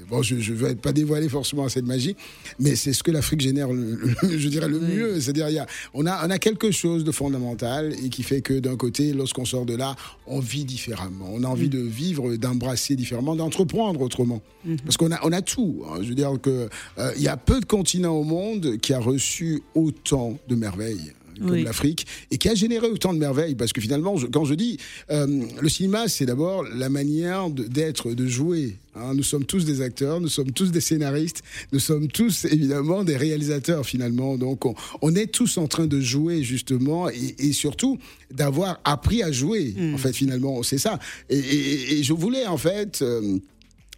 Bon, 0.10 0.22
je 0.22 0.36
ne 0.36 0.56
vais 0.56 0.76
pas 0.76 0.92
dévoiler 0.94 1.30
forcément 1.30 1.68
cette 1.70 1.86
magie, 1.86 2.16
mais 2.60 2.76
c'est 2.76 2.94
ce 2.94 3.02
que 3.04 3.12
l'Afrique 3.12 3.42
génère, 3.42 3.72
le, 3.72 3.96
le- 4.22 4.38
je 4.38 4.48
dirais, 4.50 4.68
le 4.68 4.80
mieux. 4.80 5.20
C'est-à-dire, 5.20 5.50
il 5.50 5.56
y 5.56 5.60
a, 5.60 5.66
on, 5.94 6.06
a, 6.06 6.26
on 6.28 6.30
a 6.30 6.38
quelque 6.40 6.72
chose 6.72 7.04
de 7.04 7.12
fondamental 7.12 7.94
et 8.04 8.10
qui 8.10 8.24
fait 8.24 8.42
que 8.42 8.60
d'un 8.60 8.76
côté, 8.78 9.14
lorsqu'on 9.14 9.46
sort 9.46 9.66
de 9.66 9.76
là, 9.76 9.96
on 10.28 10.40
vit 10.40 10.66
différemment. 10.66 11.30
On 11.34 11.44
a 11.44 11.48
envie 11.48 11.70
de 11.70 11.80
vivre, 11.80 12.36
d'embrasser 12.36 12.96
différemment, 12.96 13.36
d'entreprendre 13.36 14.02
autrement. 14.02 14.42
Parce 14.86 14.98
qu'on 14.98 15.12
a, 15.12 15.20
on 15.24 15.32
a 15.32 15.42
tout. 15.42 15.84
hein. 15.90 15.98
Je 16.02 16.10
veux 16.10 16.16
dire 16.16 16.32
que 16.42 16.70
euh, 17.00 17.12
il 17.18 17.22
y 17.24 17.28
a 17.28 17.36
peu 17.38 17.60
de 17.60 17.66
continents 17.66 18.16
au 18.16 18.24
monde 18.24 18.78
qui 18.78 18.94
a 18.94 19.00
reçu 19.00 19.62
autant 19.76 20.38
de 20.48 20.56
merveilles 20.56 21.12
comme 21.40 21.52
Oui. 21.52 21.64
l'Afrique, 21.64 22.06
et 22.32 22.38
qui 22.38 22.50
a 22.50 22.56
généré 22.56 22.88
autant 22.88 23.14
de 23.14 23.20
merveilles. 23.20 23.56
Parce 23.56 23.74
que 23.74 23.82
finalement, 23.82 24.18
je- 24.18 24.28
quand 24.28 24.46
je 24.46 24.54
dis 24.54 24.78
euh, 25.12 25.28
le 25.62 25.70
cinéma, 25.70 26.08
c'est 26.08 26.26
d'abord 26.26 26.64
la 26.64 26.90
manière 26.90 27.50
d'être, 27.50 28.12
de, 28.14 28.28
jouer. 28.28 28.78
hein. 28.96 29.14
Nous 29.16 29.24
sommes 29.24 29.46
tous 29.46 29.66
des 29.66 29.82
acteurs, 29.82 30.20
nous 30.22 30.28
sommes 30.30 30.52
tous 30.52 30.72
des 30.72 30.82
scénaristes, 30.82 31.42
nous 31.72 31.80
sommes 31.80 32.08
tous 32.08 32.46
évidemment 32.46 33.04
des 33.04 33.18
réalisateurs 33.18 33.86
finalement. 33.86 34.38
Donc 34.38 34.66
on, 34.66 34.76
on 35.02 35.16
est 35.16 35.28
tous 35.28 35.58
en 35.58 35.68
train 35.68 35.88
de 35.88 36.00
jouer 36.00 36.44
justement, 36.44 37.10
et, 37.10 37.36
et 37.40 37.54
surtout 37.54 37.98
d'avoir 38.32 38.80
appris 38.84 39.22
à 39.24 39.32
jouer. 39.32 39.74
En 39.94 39.98
fait, 39.98 40.14
finalement, 40.14 40.64
c'est 40.64 40.78
ça. 40.78 41.00
Et, 41.30 41.38
et- 41.38 42.00
et 42.00 42.04
je 42.04 42.14
voulais 42.14 42.46
en 42.48 42.58
fait. 42.58 43.02
euh, 43.02 43.38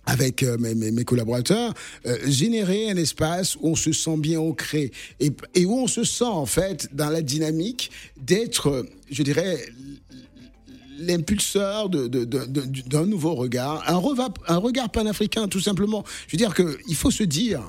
avec 0.05 0.43
euh, 0.43 0.57
mes, 0.57 1.03
collaborateurs, 1.03 1.73
euh, 2.05 2.17
générer 2.27 2.89
un 2.89 2.97
espace 2.97 3.55
où 3.55 3.69
on 3.69 3.75
se 3.75 3.91
sent 3.91 4.17
bien 4.17 4.39
ancré 4.39 4.91
et, 5.19 5.31
et 5.53 5.65
où 5.65 5.73
on 5.77 5.87
se 5.87 6.03
sent 6.03 6.23
en 6.23 6.45
fait 6.45 6.89
dans 6.93 7.09
la 7.09 7.21
dynamique 7.21 7.91
d'être, 8.17 8.85
je 9.09 9.23
dirais, 9.23 9.65
l'impulseur 10.97 11.89
d'un 11.89 13.05
nouveau 13.05 13.35
regard, 13.35 13.83
un, 13.87 14.01
un 14.47 14.57
regard 14.57 14.89
panafricain 14.89 15.47
tout 15.47 15.59
simplement. 15.59 16.03
Je 16.27 16.33
veux 16.33 16.37
dire 16.37 16.53
qu'il 16.53 16.95
faut 16.95 17.11
se 17.11 17.23
dire, 17.23 17.61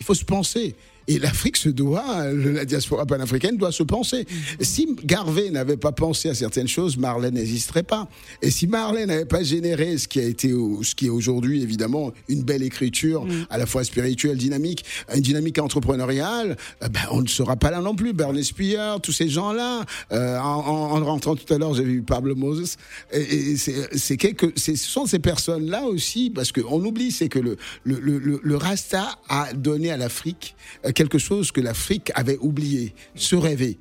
il 0.00 0.04
faut 0.06 0.14
se 0.14 0.24
penser. 0.24 0.76
Et 1.08 1.18
l'Afrique 1.18 1.56
se 1.56 1.68
doit, 1.68 2.24
la 2.32 2.64
diaspora 2.64 3.06
panafricaine 3.06 3.56
doit 3.56 3.70
se 3.72 3.82
penser. 3.84 4.26
Si 4.60 4.88
Garvey 5.04 5.50
n'avait 5.50 5.76
pas 5.76 5.92
pensé 5.92 6.28
à 6.28 6.34
certaines 6.34 6.66
choses, 6.68 6.96
Marley 6.96 7.30
n'existerait 7.30 7.84
pas. 7.84 8.08
Et 8.42 8.50
si 8.50 8.66
Marley 8.66 9.06
n'avait 9.06 9.24
pas 9.24 9.42
généré 9.44 9.98
ce 9.98 10.08
qui 10.08 10.18
a 10.18 10.24
été, 10.24 10.48
ce 10.82 10.94
qui 10.94 11.06
est 11.06 11.10
aujourd'hui 11.10 11.62
évidemment 11.62 12.12
une 12.28 12.42
belle 12.42 12.62
écriture, 12.62 13.26
à 13.50 13.58
la 13.58 13.66
fois 13.66 13.84
spirituelle, 13.84 14.36
dynamique, 14.36 14.84
une 15.14 15.20
dynamique 15.20 15.58
entrepreneuriale, 15.58 16.56
euh, 16.82 16.88
ben, 16.88 17.00
on 17.12 17.22
ne 17.22 17.28
sera 17.28 17.56
pas 17.56 17.70
là 17.70 17.80
non 17.80 17.94
plus. 17.94 18.12
Bernie 18.12 18.44
Spier, 18.44 18.96
tous 19.02 19.12
ces 19.12 19.28
gens-là. 19.28 19.84
Euh, 20.12 20.38
en, 20.38 20.44
en- 20.66 20.96
en 21.00 21.04
rentrant 21.04 21.36
tout 21.36 21.52
à 21.54 21.58
l'heure, 21.58 21.74
j'ai 21.74 21.84
vu 21.84 22.02
Pablo 22.02 22.34
Moses. 22.34 22.76
Et, 23.12 23.20
et 23.52 23.56
c'est 23.56 24.16
quelque, 24.16 24.52
ce 24.56 24.74
sont 24.76 25.06
ces 25.06 25.18
personnes-là 25.18 25.84
aussi, 25.84 26.30
parce 26.34 26.50
qu'on 26.52 26.84
oublie, 26.84 27.12
c'est 27.12 27.28
que 27.28 27.38
le, 27.38 27.56
le, 27.84 27.98
le, 28.00 28.18
le- 28.18 28.40
le 28.42 28.56
Rasta 28.56 29.18
a 29.28 29.52
donné 29.52 29.90
à 29.90 29.96
l'Afrique 29.96 30.56
euh, 30.84 30.92
quelque 30.96 31.18
chose 31.18 31.52
que 31.52 31.60
l'Afrique 31.60 32.10
avait 32.14 32.38
oublié, 32.38 32.94
se 33.14 33.36
rêver, 33.36 33.78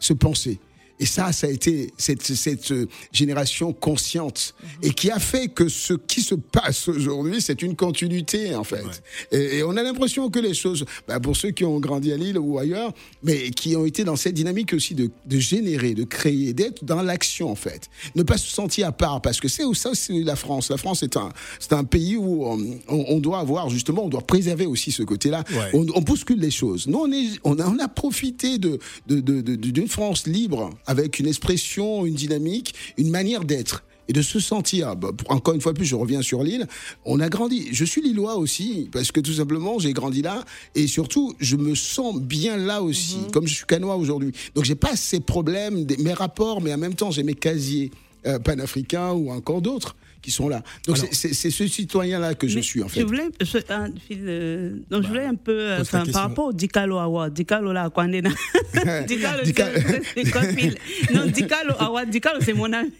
se 0.00 0.12
penser. 0.12 0.58
Et 1.00 1.06
ça, 1.06 1.32
ça 1.32 1.46
a 1.46 1.50
été 1.50 1.92
cette, 1.96 2.22
cette 2.22 2.70
euh, 2.72 2.86
génération 3.12 3.72
consciente 3.72 4.54
et 4.82 4.90
qui 4.90 5.10
a 5.10 5.18
fait 5.18 5.48
que 5.48 5.68
ce 5.68 5.94
qui 5.94 6.22
se 6.22 6.34
passe 6.34 6.88
aujourd'hui, 6.88 7.40
c'est 7.40 7.62
une 7.62 7.76
continuité 7.76 8.54
en 8.54 8.64
fait. 8.64 8.84
Et, 9.32 9.58
et 9.58 9.62
on 9.62 9.76
a 9.76 9.82
l'impression 9.82 10.28
que 10.30 10.38
les 10.38 10.54
choses, 10.54 10.84
bah, 11.06 11.20
pour 11.20 11.36
ceux 11.36 11.50
qui 11.50 11.64
ont 11.64 11.78
grandi 11.80 12.12
à 12.12 12.16
Lille 12.16 12.38
ou 12.38 12.58
ailleurs, 12.58 12.92
mais 13.22 13.50
qui 13.50 13.76
ont 13.76 13.84
été 13.86 14.04
dans 14.04 14.16
cette 14.16 14.34
dynamique 14.34 14.72
aussi 14.72 14.94
de, 14.94 15.10
de 15.26 15.38
générer, 15.38 15.94
de 15.94 16.04
créer, 16.04 16.52
d'être 16.52 16.84
dans 16.84 17.02
l'action 17.02 17.50
en 17.50 17.54
fait, 17.54 17.88
ne 18.14 18.22
pas 18.22 18.38
se 18.38 18.48
sentir 18.50 18.88
à 18.88 18.92
part 18.92 19.20
parce 19.20 19.40
que 19.40 19.48
c'est 19.48 19.62
ça, 19.74 19.90
c'est 19.94 20.12
la 20.22 20.36
France. 20.36 20.70
La 20.70 20.76
France 20.78 21.02
est 21.02 21.16
un, 21.16 21.30
c'est 21.60 21.72
un 21.74 21.84
pays 21.84 22.16
où 22.16 22.44
on, 22.44 22.58
on- 22.88 23.04
on 23.08 23.18
doit 23.20 23.38
avoir 23.38 23.70
justement, 23.70 24.04
on 24.04 24.08
doit 24.08 24.26
préserver 24.26 24.66
aussi 24.66 24.90
ce 24.92 25.02
côté-là. 25.02 25.44
Ouais. 25.50 25.70
On, 25.74 25.86
on 25.94 26.00
bouscule 26.00 26.40
les 26.40 26.50
choses. 26.50 26.86
Nous, 26.86 26.98
on, 26.98 27.10
est, 27.12 27.26
on, 27.44 27.58
a, 27.58 27.66
on 27.68 27.78
a 27.78 27.88
profité 27.88 28.58
de, 28.58 28.78
de, 29.06 29.20
de- 29.20 29.40
de- 29.40 29.54
d'une 29.56 29.88
France 29.88 30.26
libre 30.26 30.70
avec 30.88 31.20
une 31.20 31.28
expression, 31.28 32.04
une 32.04 32.14
dynamique, 32.14 32.74
une 32.96 33.10
manière 33.10 33.44
d'être. 33.44 33.84
Et 34.10 34.14
de 34.14 34.22
se 34.22 34.40
sentir, 34.40 34.96
bah, 34.96 35.10
encore 35.28 35.54
une 35.54 35.60
fois 35.60 35.74
plus, 35.74 35.84
je 35.84 35.94
reviens 35.94 36.22
sur 36.22 36.42
l'île, 36.42 36.66
on 37.04 37.20
a 37.20 37.28
grandi. 37.28 37.68
Je 37.72 37.84
suis 37.84 38.00
lillois 38.00 38.36
aussi, 38.36 38.88
parce 38.90 39.12
que 39.12 39.20
tout 39.20 39.34
simplement, 39.34 39.78
j'ai 39.78 39.92
grandi 39.92 40.22
là, 40.22 40.44
et 40.74 40.86
surtout, 40.86 41.34
je 41.38 41.56
me 41.56 41.74
sens 41.74 42.18
bien 42.18 42.56
là 42.56 42.82
aussi, 42.82 43.18
comme 43.34 43.46
je 43.46 43.54
suis 43.54 43.66
canois 43.66 43.96
aujourd'hui. 43.96 44.32
Donc, 44.54 44.64
j'ai 44.64 44.74
pas 44.74 44.96
ces 44.96 45.20
problèmes, 45.20 45.86
mes 45.98 46.14
rapports, 46.14 46.62
mais 46.62 46.72
en 46.72 46.78
même 46.78 46.94
temps, 46.94 47.10
j'ai 47.10 47.22
mes 47.22 47.34
casiers 47.34 47.90
euh, 48.26 48.38
panafricains 48.38 49.12
ou 49.12 49.30
encore 49.30 49.60
d'autres 49.60 49.94
qui 50.22 50.30
sont 50.30 50.48
là. 50.48 50.62
Donc 50.86 50.98
c'est 51.12 51.32
ce 51.32 51.66
citoyen-là 51.66 52.34
que 52.34 52.48
je 52.48 52.60
suis 52.60 52.82
en 52.82 52.88
fait. 52.88 53.00
Je 53.00 53.06
voulais, 53.06 53.28
je, 53.40 53.58
un, 53.70 53.88
euh, 54.12 54.70
donc 54.90 54.90
bah, 54.90 54.98
je 55.02 55.08
voulais 55.08 55.26
un 55.26 55.34
peu, 55.34 55.58
euh, 55.58 55.80
enfin, 55.80 56.04
par 56.12 56.22
rapport 56.22 56.46
au 56.46 56.52
Dikalo 56.52 56.98
Awa, 56.98 57.30
Dikalo 57.30 57.72
là, 57.72 57.88
Dikalo, 59.06 59.42
Dika... 59.44 59.66
c'est 60.14 61.12
Non, 61.14 61.26
Dikalo 61.26 61.74
Awa, 61.78 62.04
Dikalo 62.04 62.40
c'est 62.40 62.52
mon 62.52 62.72
ami. 62.72 62.90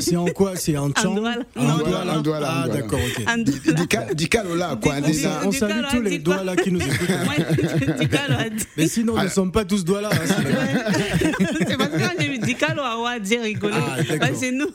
c'est 0.00 0.16
en 0.16 0.26
quoi? 0.26 0.56
C'est 0.56 0.76
en 0.76 0.90
Tchang 0.90 1.16
En 1.56 2.20
Douala. 2.20 2.52
Ah 2.64 2.68
d'accord, 2.68 3.00
ok. 3.00 4.14
Dikalo 4.14 4.56
là, 4.56 4.76
Kwandena. 4.80 5.40
On 5.44 5.52
salue 5.52 5.84
tous 5.90 6.02
les 6.02 6.18
Douala 6.18 6.56
qui 6.56 6.70
nous 6.70 6.80
écoutent. 6.80 7.08
Mais 8.76 8.88
sinon, 8.88 9.16
nous 9.16 9.22
ne 9.22 9.28
sommes 9.28 9.52
pas 9.52 9.64
tous 9.64 9.84
Douala. 9.84 10.10
Hein, 10.12 10.26
c'est 11.66 11.76
parce 11.76 11.90
qu'on 11.90 12.22
est 12.22 12.38
Dikalo 12.38 12.82
Awa, 12.82 13.18
dire 13.18 13.42
rigolo. 13.42 13.74
Parce 14.18 14.40
que 14.40 14.50
nous. 14.52 14.70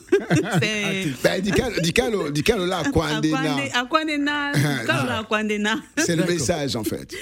C'est. 5.96 6.16
Le 6.16 6.24
message, 6.26 6.76
en 6.76 6.84
fait. 6.84 7.14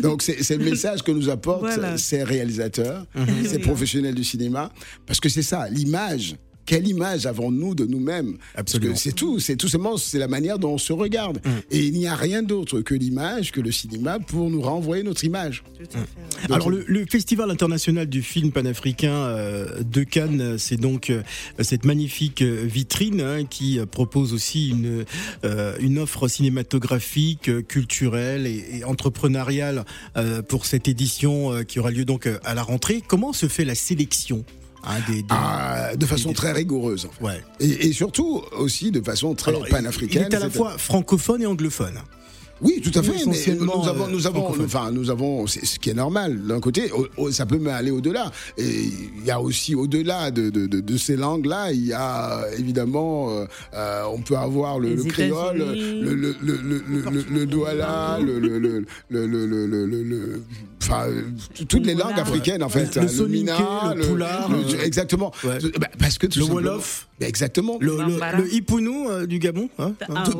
Donc, 0.00 0.22
c'est 0.22 0.42
c'est 0.42 0.56
le 0.56 0.64
message 0.64 1.02
que 1.02 1.12
nous 1.12 1.28
apportent 1.28 1.60
Voilà. 1.62 1.96
ces 1.98 2.22
réalisateurs, 2.22 3.06
Mhm. 3.14 3.46
ces 3.46 3.58
professionnels 3.58 4.14
du 4.14 4.24
cinéma. 4.24 4.70
Parce 5.06 5.20
que 5.20 5.28
c'est 5.28 5.42
ça, 5.42 5.68
l'image. 5.70 6.36
Quelle 6.64 6.86
image 6.86 7.26
avons-nous 7.26 7.74
de 7.74 7.84
nous-mêmes? 7.84 8.36
Parce 8.38 8.60
Absolument. 8.74 8.94
que 8.94 8.98
c'est 8.98 9.12
tout, 9.12 9.40
c'est 9.40 9.56
tout 9.56 9.68
simplement 9.68 9.96
c'est 9.96 10.18
la 10.18 10.28
manière 10.28 10.58
dont 10.58 10.74
on 10.74 10.78
se 10.78 10.92
regarde. 10.92 11.40
Mhm. 11.44 11.52
Et 11.70 11.86
il 11.86 11.92
n'y 11.94 12.06
a 12.06 12.14
rien 12.14 12.42
d'autre 12.42 12.80
que 12.80 12.94
l'image, 12.94 13.50
que 13.52 13.60
le 13.60 13.72
cinéma, 13.72 14.18
pour 14.20 14.48
nous 14.50 14.62
renvoyer 14.62 15.02
notre 15.02 15.24
image. 15.24 15.64
Donc, 15.78 16.50
Alors 16.50 16.70
le, 16.70 16.84
le 16.86 17.04
Festival 17.06 17.50
international 17.50 18.06
du 18.06 18.22
film 18.22 18.52
panafricain 18.52 19.12
euh, 19.12 19.82
de 19.82 20.02
Cannes, 20.04 20.56
c'est 20.58 20.76
donc 20.76 21.10
euh, 21.10 21.22
cette 21.60 21.84
magnifique 21.84 22.42
euh, 22.42 22.64
vitrine 22.64 23.20
hein, 23.20 23.44
qui 23.44 23.78
propose 23.90 24.32
aussi 24.32 24.70
une 24.70 25.04
euh, 25.44 25.76
une 25.80 25.98
offre 25.98 26.28
cinématographique, 26.28 27.66
culturelle 27.66 28.46
et, 28.46 28.78
et 28.78 28.84
entrepreneuriale 28.84 29.84
euh, 30.16 30.42
pour 30.42 30.66
cette 30.66 30.88
édition 30.88 31.52
euh, 31.52 31.62
qui 31.64 31.78
aura 31.80 31.90
lieu 31.90 32.04
donc 32.04 32.28
à 32.44 32.54
la 32.54 32.62
rentrée. 32.62 33.02
Comment 33.06 33.32
se 33.32 33.46
fait 33.48 33.64
la 33.64 33.74
sélection? 33.74 34.44
Hein, 34.84 34.98
des, 35.08 35.22
des- 35.22 35.26
ah, 35.30 35.96
de 35.96 36.06
façon 36.06 36.30
des- 36.30 36.34
très 36.34 36.52
rigoureuse. 36.52 37.06
en 37.06 37.10
fait. 37.10 37.24
Ouais. 37.24 37.44
Et, 37.60 37.88
et 37.88 37.92
surtout 37.92 38.42
aussi 38.58 38.90
de 38.90 39.00
façon 39.00 39.34
très 39.34 39.50
Alors, 39.52 39.66
panafricaine. 39.68 40.26
Il 40.28 40.32
est 40.32 40.36
à 40.36 40.40
la 40.40 40.50
fois 40.50 40.76
francophone 40.78 41.42
et 41.42 41.46
anglophone. 41.46 41.98
Oui, 42.62 42.80
tout 42.80 42.96
à 42.98 43.02
fait. 43.02 43.26
Mais 43.26 43.56
nous 43.56 44.26
avons, 44.26 44.48
enfin, 44.64 44.90
nous 44.92 45.10
avons, 45.10 45.46
ce 45.46 45.78
qui 45.78 45.90
est 45.90 45.94
normal. 45.94 46.40
D'un 46.46 46.60
côté, 46.60 46.90
ça 47.30 47.46
peut 47.46 47.60
aller 47.68 47.90
au-delà. 47.90 48.30
Et 48.56 48.84
il 49.18 49.24
y 49.26 49.30
a 49.30 49.40
aussi 49.40 49.74
au-delà 49.74 50.30
de, 50.30 50.50
de, 50.50 50.96
ces 50.96 51.16
langues-là, 51.16 51.72
il 51.72 51.86
y 51.86 51.92
a 51.92 52.44
évidemment, 52.58 53.44
on 53.72 54.20
peut 54.22 54.36
avoir 54.36 54.78
le, 54.78 54.94
créole, 55.04 55.58
le 55.58 56.14
le 56.14 56.36
le 56.42 57.24
le 57.30 57.46
douala, 57.46 58.18
le 58.20 58.38
le 58.38 58.58
le 58.58 58.86
le 59.10 60.42
enfin, 60.82 61.06
toutes 61.68 61.86
les 61.86 61.94
langues 61.94 62.18
africaines 62.18 62.62
en 62.62 62.68
fait. 62.68 62.96
Le, 62.96 63.08
somina, 63.08 63.94
le 63.96 64.06
poulard, 64.06 64.50
exactement. 64.84 65.32
le 65.42 66.44
wolof, 66.44 67.08
exactement. 67.20 67.78
Le, 67.80 67.96
le, 68.36 68.54
hipounou 68.54 69.26
du 69.26 69.38
Gabon, 69.38 69.68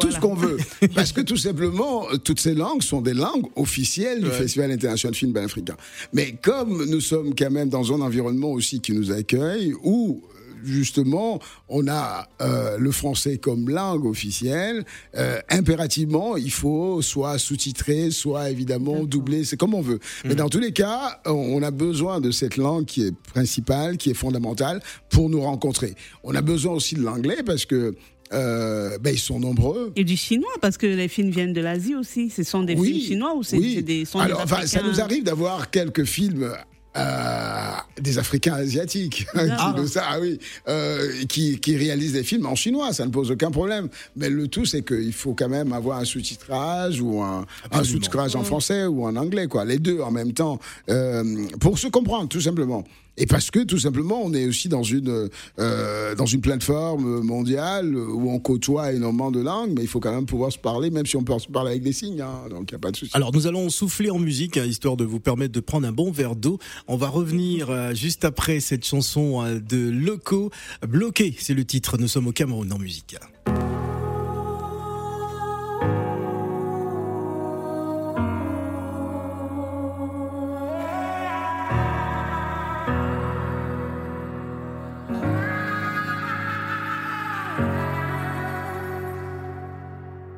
tout, 0.00 0.10
ce 0.10 0.18
qu'on 0.18 0.34
veut. 0.34 0.56
Parce 0.94 1.12
que 1.12 1.20
tout 1.20 1.36
simplement, 1.36 2.06
toutes 2.18 2.40
ces 2.40 2.54
langues 2.54 2.82
sont 2.82 3.00
des 3.00 3.14
langues 3.14 3.46
officielles 3.56 4.20
du 4.20 4.26
Ouais. 4.28 4.32
Festival 4.32 4.70
international 4.70 5.12
de 5.12 5.16
film 5.16 5.32
panafricain. 5.32 5.76
Mais 6.12 6.34
comme 6.40 6.84
nous 6.90 7.00
sommes 7.00 7.34
quand 7.34 7.50
même 7.50 7.68
dans 7.68 7.92
un 7.92 8.00
environnement 8.00 8.50
aussi 8.52 8.80
qui 8.80 8.92
nous 8.92 9.12
accueille, 9.12 9.74
où 9.82 10.22
euh, 10.24 10.42
justement 10.64 11.40
on 11.68 11.86
a 11.88 12.28
euh, 12.40 12.78
le 12.78 12.90
français 12.92 13.38
comme 13.38 13.68
langue 13.68 14.06
officielle, 14.06 14.84
euh, 15.16 15.40
impérativement 15.48 16.36
il 16.36 16.50
faut 16.50 17.02
soit 17.02 17.38
sous-titrer, 17.38 18.10
soit 18.10 18.50
évidemment 18.50 19.04
doubler, 19.04 19.44
c'est 19.44 19.56
comme 19.56 19.74
on 19.74 19.82
veut. 19.82 19.98
Mais 20.24 20.34
dans 20.34 20.48
tous 20.48 20.60
les 20.60 20.72
cas, 20.72 21.20
on 21.26 21.62
a 21.62 21.70
besoin 21.70 22.20
de 22.20 22.30
cette 22.30 22.56
langue 22.56 22.84
qui 22.84 23.06
est 23.06 23.14
principale, 23.32 23.96
qui 23.96 24.10
est 24.10 24.14
fondamentale 24.14 24.80
pour 25.10 25.28
nous 25.28 25.40
rencontrer. 25.40 25.94
On 26.24 26.34
a 26.34 26.42
besoin 26.42 26.72
aussi 26.74 26.94
de 26.94 27.02
l'anglais 27.02 27.42
parce 27.44 27.64
que 27.66 27.94
euh, 28.32 28.98
ben, 28.98 29.12
ils 29.12 29.18
sont 29.18 29.38
nombreux. 29.38 29.92
Et 29.96 30.04
du 30.04 30.16
chinois, 30.16 30.52
parce 30.60 30.76
que 30.76 30.86
les 30.86 31.08
films 31.08 31.30
viennent 31.30 31.52
de 31.52 31.60
l'Asie 31.60 31.94
aussi. 31.94 32.30
Ce 32.30 32.42
sont 32.42 32.62
des 32.62 32.76
films 32.76 33.00
chinois 33.00 33.34
ou 33.34 33.42
c'est 33.42 33.58
oui. 33.58 33.82
des, 33.82 34.04
sont 34.04 34.18
Alors, 34.18 34.38
des 34.38 34.44
enfin, 34.44 34.66
ça 34.66 34.82
nous 34.82 35.00
arrive 35.00 35.24
d'avoir 35.24 35.70
quelques 35.70 36.04
films. 36.04 36.52
Euh, 36.96 37.70
des 38.00 38.18
Africains 38.18 38.54
asiatiques 38.54 39.26
qui, 39.32 39.36
D'accord. 39.48 39.74
de 39.74 39.86
ça, 39.86 40.04
ah 40.08 40.20
oui, 40.20 40.38
euh, 40.68 41.24
qui, 41.28 41.58
qui 41.58 41.76
réalisent 41.76 42.12
des 42.12 42.22
films 42.22 42.46
en 42.46 42.54
chinois, 42.54 42.92
ça 42.92 43.06
ne 43.06 43.10
pose 43.10 43.30
aucun 43.30 43.50
problème. 43.50 43.88
Mais 44.16 44.28
le 44.28 44.48
tout, 44.48 44.64
c'est 44.64 44.82
qu'il 44.82 45.12
faut 45.12 45.34
quand 45.34 45.48
même 45.48 45.72
avoir 45.72 45.98
un 45.98 46.04
sous-titrage 46.04 47.00
ou 47.00 47.22
un, 47.22 47.46
sous-titrage 47.82 48.36
en 48.36 48.44
français 48.44 48.86
ou 48.86 49.04
en 49.04 49.16
anglais, 49.16 49.46
quoi. 49.46 49.64
Les 49.64 49.78
deux 49.78 50.00
en 50.00 50.10
même 50.10 50.32
temps, 50.32 50.58
euh, 50.90 51.46
pour 51.60 51.78
se 51.78 51.88
comprendre, 51.88 52.28
tout 52.28 52.40
simplement. 52.40 52.84
Et 53.18 53.26
parce 53.26 53.50
que 53.50 53.60
tout 53.60 53.78
simplement, 53.78 54.22
on 54.24 54.32
est 54.32 54.46
aussi 54.46 54.70
dans 54.70 54.82
une 54.82 55.28
euh, 55.58 56.14
dans 56.14 56.24
une 56.24 56.40
plateforme 56.40 57.20
mondiale 57.20 57.94
où 57.94 58.30
on 58.30 58.38
côtoie 58.38 58.92
énormément 58.92 59.30
de 59.30 59.40
langues, 59.40 59.72
mais 59.76 59.82
il 59.82 59.86
faut 59.86 60.00
quand 60.00 60.14
même 60.14 60.24
pouvoir 60.24 60.50
se 60.50 60.56
parler, 60.56 60.88
même 60.88 61.04
si 61.04 61.16
on 61.18 61.22
peut 61.22 61.38
se 61.38 61.48
parler 61.48 61.72
avec 61.72 61.82
des 61.82 61.92
signes. 61.92 62.22
hein, 62.22 62.48
donc 62.48 62.70
il 62.70 62.74
n'y 62.74 62.76
a 62.76 62.78
pas 62.78 62.90
de 62.90 62.96
souci. 62.96 63.12
Alors 63.14 63.30
nous 63.34 63.46
allons 63.46 63.68
souffler 63.68 64.10
en 64.10 64.18
musique, 64.18 64.56
hein, 64.56 64.64
histoire 64.64 64.96
de 64.96 65.04
vous 65.04 65.20
permettre 65.20 65.52
de 65.52 65.60
prendre 65.60 65.86
un 65.86 65.92
bon 65.92 66.10
verre 66.10 66.36
d'eau. 66.36 66.58
On 66.88 66.96
va 66.96 67.08
revenir 67.08 67.70
euh, 67.70 67.94
juste 67.94 68.24
après 68.24 68.60
cette 68.60 68.84
chanson 68.84 69.44
euh, 69.44 69.60
de 69.60 69.90
Loco. 69.90 70.50
Bloqué, 70.86 71.34
c'est 71.38 71.54
le 71.54 71.64
titre. 71.64 71.98
Nous 71.98 72.08
sommes 72.08 72.26
au 72.26 72.32
Cameroun 72.32 72.72
en 72.72 72.78
musique. 72.78 73.16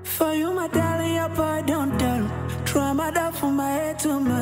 For 0.04 0.34
you, 0.34 0.52
my 0.52 0.68
darling, 0.68 1.16
your 1.16 1.28
boy 1.30 1.62
don't 1.66 1.98
tell. 1.98 2.24
My 2.94 3.10
dog 3.10 3.34
for 3.34 3.50
my 3.50 3.72
head 3.72 3.98
too 3.98 4.20
much. 4.20 4.33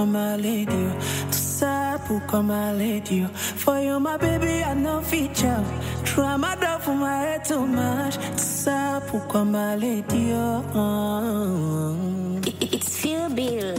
come 0.00 0.16
I 0.16 0.36
you. 0.36 0.92
To 1.30 2.20
come 2.26 2.50
I 2.50 2.72
you. 3.10 3.28
For 3.28 3.78
you, 3.80 4.00
my 4.00 4.16
baby, 4.16 4.64
I 4.64 4.72
know 4.72 5.02
feature. 5.02 5.62
Try 6.04 6.38
my 6.38 6.56
dog 6.56 6.80
for 6.80 6.94
my 6.94 7.16
head 7.24 7.44
too 7.44 7.66
much. 7.66 8.14
To 8.16 9.22
come 9.28 9.54
oh. 9.54 9.58
I 9.58 9.74
you. 10.14 10.44
It's 12.62 12.96
Phil 13.00 13.28
Bill. 13.28 13.76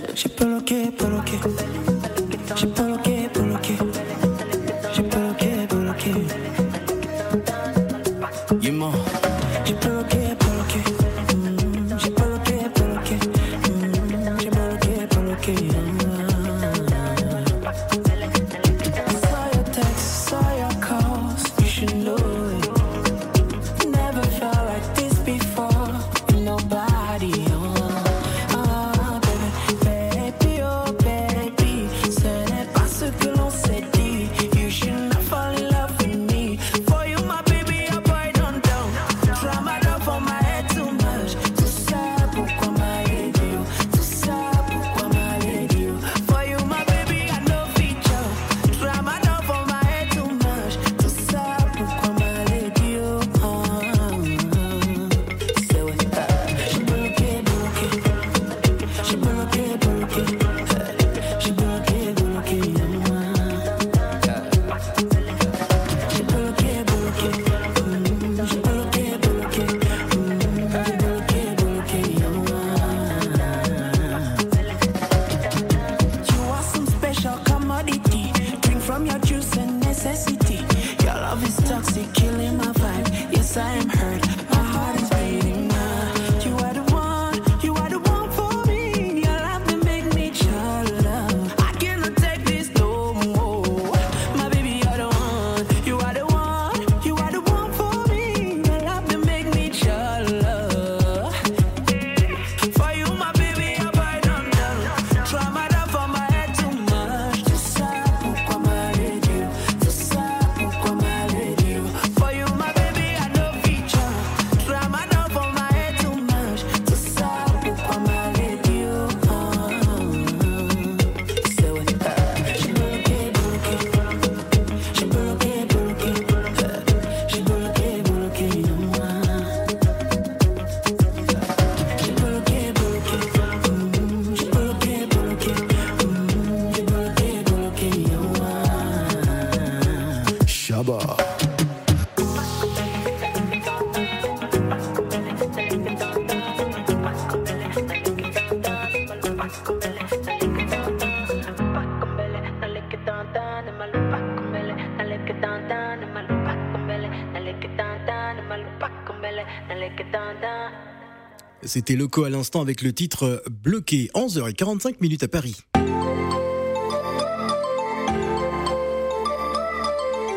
C'était 161.73 161.95
Loco 161.95 162.25
à 162.25 162.29
l'instant 162.29 162.59
avec 162.59 162.81
le 162.81 162.91
titre 162.91 163.23
euh, 163.23 163.39
Bloqué. 163.49 164.11
11h45 164.13 164.95
minutes 164.99 165.23
à 165.23 165.29
Paris. 165.29 165.55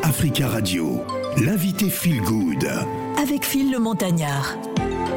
Africa 0.04 0.46
Radio, 0.46 1.02
l'invité 1.44 1.90
Feel 1.90 2.20
Good. 2.22 2.70
Avec 3.20 3.44
Phil 3.44 3.72
le 3.72 3.80
Montagnard. 3.80 4.56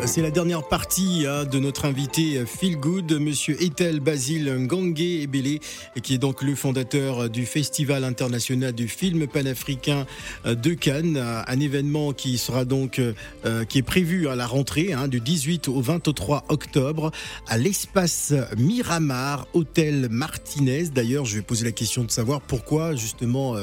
C'est 0.08 0.22
la 0.22 0.32
dernière 0.32 0.64
partie 0.64 1.26
hein, 1.28 1.44
de 1.44 1.60
notre 1.60 1.84
invité 1.84 2.42
Feel 2.46 2.78
Good, 2.78 3.20
Monsieur 3.20 3.62
Etel 3.62 4.00
Basile 4.00 4.56
Ngangé 4.58 5.24
Ebele, 5.24 5.60
qui 6.02 6.14
est 6.14 6.18
donc 6.18 6.44
le 6.44 6.56
fondateur 6.56 7.30
du 7.30 7.46
Festival 7.46 8.06
international 8.06 8.72
du 8.72 8.88
film 8.88 9.28
panafricain 9.28 10.08
euh, 10.46 10.56
de 10.56 10.74
Cannes, 10.74 11.18
euh, 11.18 11.42
un 11.46 11.60
événement 11.60 12.14
qui 12.14 12.38
sera 12.38 12.64
donc 12.64 13.00
euh, 13.00 13.14
est 13.44 13.82
prévu 13.82 14.30
à 14.30 14.36
la 14.36 14.48
rentrée 14.48 14.94
hein, 14.94 15.10
du 15.10 15.20
18 15.20 15.68
au 15.68 15.82
23 15.82 16.46
octobre 16.48 17.12
à 17.46 17.58
l'espace 17.58 18.34
Miramar, 18.58 19.46
hôtel 19.54 20.08
Martinez. 20.10 20.86
D'ailleurs, 20.86 21.26
je 21.26 21.36
vais 21.36 21.42
poser 21.42 21.66
la 21.66 21.74
question 21.74 22.06
de 22.06 22.12
savoir 22.12 22.40
pourquoi 22.40 22.96
justement 22.96 23.56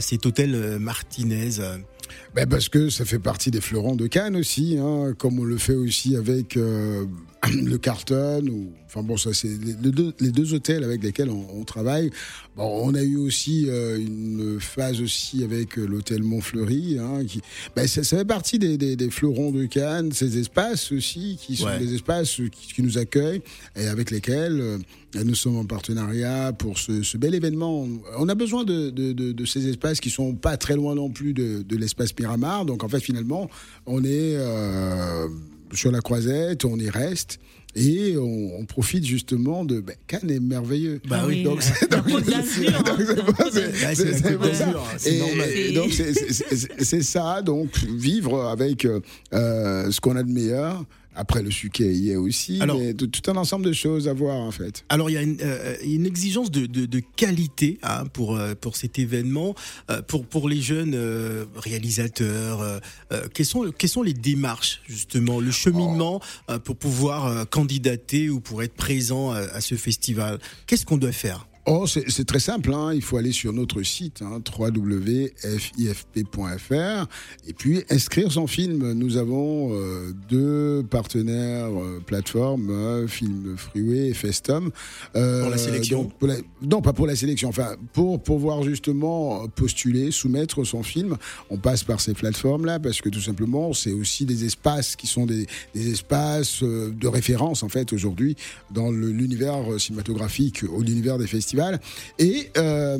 cet 0.00 0.26
hôtel 0.26 0.78
Martinez. 0.78 1.60
Ben 2.34 2.48
parce 2.48 2.68
que 2.68 2.90
ça 2.90 3.04
fait 3.04 3.18
partie 3.18 3.50
des 3.50 3.60
fleurons 3.60 3.96
de 3.96 4.06
Cannes 4.06 4.36
aussi, 4.36 4.78
hein, 4.78 5.14
comme 5.18 5.38
on 5.38 5.44
le 5.44 5.58
fait 5.58 5.74
aussi 5.74 6.16
avec 6.16 6.56
euh, 6.56 7.04
le 7.52 7.78
Carlton. 7.78 8.44
Ou, 8.50 8.72
enfin 8.86 9.02
bon, 9.02 9.16
ça 9.16 9.32
c'est 9.32 9.48
les, 9.48 9.74
deux, 9.74 10.12
les 10.20 10.30
deux 10.30 10.52
hôtels 10.54 10.84
avec 10.84 11.02
lesquels 11.02 11.30
on, 11.30 11.46
on 11.54 11.64
travaille. 11.64 12.10
Bon, 12.56 12.82
on 12.84 12.94
a 12.94 13.02
eu 13.02 13.16
aussi 13.16 13.66
euh, 13.68 13.96
une 13.98 14.58
phase 14.60 15.00
aussi 15.00 15.42
avec 15.44 15.78
euh, 15.78 15.86
l'hôtel 15.86 16.22
Montfleury, 16.22 16.98
hein, 16.98 17.24
qui, 17.26 17.40
ben 17.76 17.86
ça, 17.86 18.02
ça 18.04 18.18
fait 18.18 18.24
partie 18.24 18.58
des, 18.58 18.76
des, 18.76 18.96
des 18.96 19.10
fleurons 19.10 19.52
de 19.52 19.64
Cannes, 19.66 20.12
ces 20.12 20.38
espaces 20.38 20.92
aussi 20.92 21.38
qui 21.40 21.56
sont 21.56 21.66
Ouais. 21.66 21.78
des 21.78 21.94
espaces 21.94 22.36
qui, 22.36 22.74
qui 22.74 22.82
nous 22.82 22.98
accueillent 22.98 23.42
et 23.76 23.86
avec 23.86 24.10
lesquels 24.10 24.60
euh, 24.60 24.78
nous 25.24 25.34
sommes 25.34 25.56
en 25.56 25.64
partenariat 25.64 26.52
pour 26.52 26.78
ce, 26.78 27.02
ce 27.02 27.16
bel 27.16 27.34
événement. 27.34 27.86
On 28.18 28.28
a 28.28 28.34
besoin 28.34 28.64
de, 28.64 28.90
de, 28.90 29.12
de, 29.12 29.32
de 29.32 29.44
ces 29.44 29.68
espaces 29.68 30.00
qui 30.00 30.10
sont 30.10 30.34
pas 30.34 30.56
très 30.56 30.74
loin 30.76 30.94
non 30.94 31.10
plus 31.10 31.32
de, 31.32 31.62
de 31.62 31.76
l'espace 31.76 32.10
Miramar. 32.18 32.64
Donc 32.64 32.82
en 32.84 32.88
fait, 32.88 33.00
finalement, 33.00 33.48
on 33.86 34.02
est 34.04 34.34
euh, 34.36 35.28
sur 35.72 35.92
la 35.92 36.00
croisette, 36.00 36.64
on 36.64 36.78
y 36.78 36.90
reste. 36.90 37.38
Et 37.76 38.16
on, 38.16 38.58
on 38.58 38.64
profite 38.64 39.04
justement 39.04 39.64
de 39.64 39.80
ben, 39.80 39.94
Cannes 40.08 40.30
est 40.30 40.40
merveilleux. 40.40 41.00
Bah 41.08 41.22
oui. 41.26 41.44
donc 41.44 41.62
c'est 41.62 41.88
donc 41.88 42.04
c'est 46.80 47.02
ça. 47.02 47.42
donc 47.42 47.78
vivre 47.84 48.48
avec 48.48 48.84
euh, 48.84 49.00
euh, 49.32 49.90
ce 49.90 50.00
qu'on 50.00 50.16
a 50.16 50.24
de 50.24 50.32
meilleur. 50.32 50.84
Après 51.14 51.42
le 51.42 51.50
suquet 51.50 51.92
y 51.92 52.10
est 52.12 52.16
aussi, 52.16 52.60
Alors- 52.60 52.78
mais 52.78 52.94
tout, 52.94 53.10
un 53.30 53.36
ensemble 53.36 53.64
de 53.66 53.72
choses 53.72 54.06
à 54.08 54.12
voir 54.12 54.36
en 54.36 54.52
fait. 54.52 54.84
Alors 54.88 55.10
il 55.10 55.14
y 55.14 55.16
a 55.16 55.22
une, 55.22 55.38
euh, 55.42 55.74
une 55.84 56.06
exigence 56.06 56.50
de, 56.52 56.66
de, 56.66 56.86
de 56.86 57.00
qualité 57.16 57.78
hein, 57.82 58.06
pour 58.06 58.36
euh, 58.36 58.54
pour 58.54 58.76
cet 58.76 58.98
événement, 58.98 59.54
Euh, 59.90 60.02
pour 60.02 60.24
pour 60.24 60.48
les 60.48 60.60
jeunes 60.60 60.94
euh, 60.94 61.44
réalisateurs. 61.56 62.80
quelles 63.34 63.46
sont 63.46 63.70
quelles 63.76 63.90
sont 63.90 64.02
les 64.04 64.14
démarches 64.14 64.80
justement, 64.88 65.40
le 65.40 65.50
cheminement 65.50 66.20
pour 66.64 66.76
pouvoir 66.76 67.48
candidater 67.48 68.30
ou 68.30 68.40
pour 68.40 68.62
être 68.62 68.74
présent 68.74 69.30
à, 69.32 69.38
à 69.38 69.60
ce 69.60 69.74
festival? 69.74 70.38
Qu'est-ce 70.66 70.86
qu'on 70.86 70.96
doit 70.96 71.12
faire? 71.12 71.46
Oh, 71.72 71.86
c'est 71.86 72.24
très 72.24 72.40
simple. 72.40 72.74
Hein. 72.74 72.90
Il 72.94 73.00
faut 73.00 73.16
aller 73.16 73.30
sur 73.30 73.52
notre 73.52 73.80
site 73.84 74.22
hein, 74.22 74.40
www.fifp.fr 74.58 75.46
et 77.46 77.52
puis 77.52 77.84
inscrire 77.90 78.32
son 78.32 78.48
film. 78.48 78.90
Nous 78.94 79.16
avons 79.16 79.72
euh, 79.72 80.12
deux 80.28 80.82
partenaires 80.90 81.68
euh, 81.68 82.02
plateformes, 82.04 82.70
euh, 82.70 83.06
Film 83.06 83.54
Freeway 83.56 84.08
et 84.08 84.14
Festum. 84.14 84.72
Pour 85.12 85.22
la 85.22 85.58
sélection 85.58 86.02
donc, 86.02 86.14
pour 86.14 86.26
la- 86.26 86.38
Non, 86.60 86.82
pas 86.82 86.92
pour 86.92 87.06
la 87.06 87.14
sélection. 87.14 87.50
Enfin, 87.50 87.76
pour 87.92 88.20
pouvoir 88.20 88.64
justement 88.64 89.46
postuler, 89.54 90.10
soumettre 90.10 90.64
son 90.64 90.82
film, 90.82 91.18
on 91.50 91.56
passe 91.56 91.84
par 91.84 92.00
ces 92.00 92.14
plateformes-là 92.14 92.80
parce 92.80 93.00
que 93.00 93.10
tout 93.10 93.20
simplement, 93.20 93.72
c'est 93.74 93.92
aussi 93.92 94.24
des 94.24 94.44
espaces 94.44 94.96
qui 94.96 95.06
sont 95.06 95.24
des, 95.24 95.46
des 95.76 95.92
espaces 95.92 96.64
de 96.64 97.06
référence 97.06 97.62
en 97.62 97.68
fait 97.68 97.92
aujourd'hui 97.92 98.34
dans 98.72 98.90
l'univers 98.90 99.78
cinématographique, 99.78 100.64
ou 100.68 100.82
l'univers 100.82 101.16
des 101.16 101.28
festivals. 101.28 101.59
Et 102.18 102.50
euh, 102.56 102.98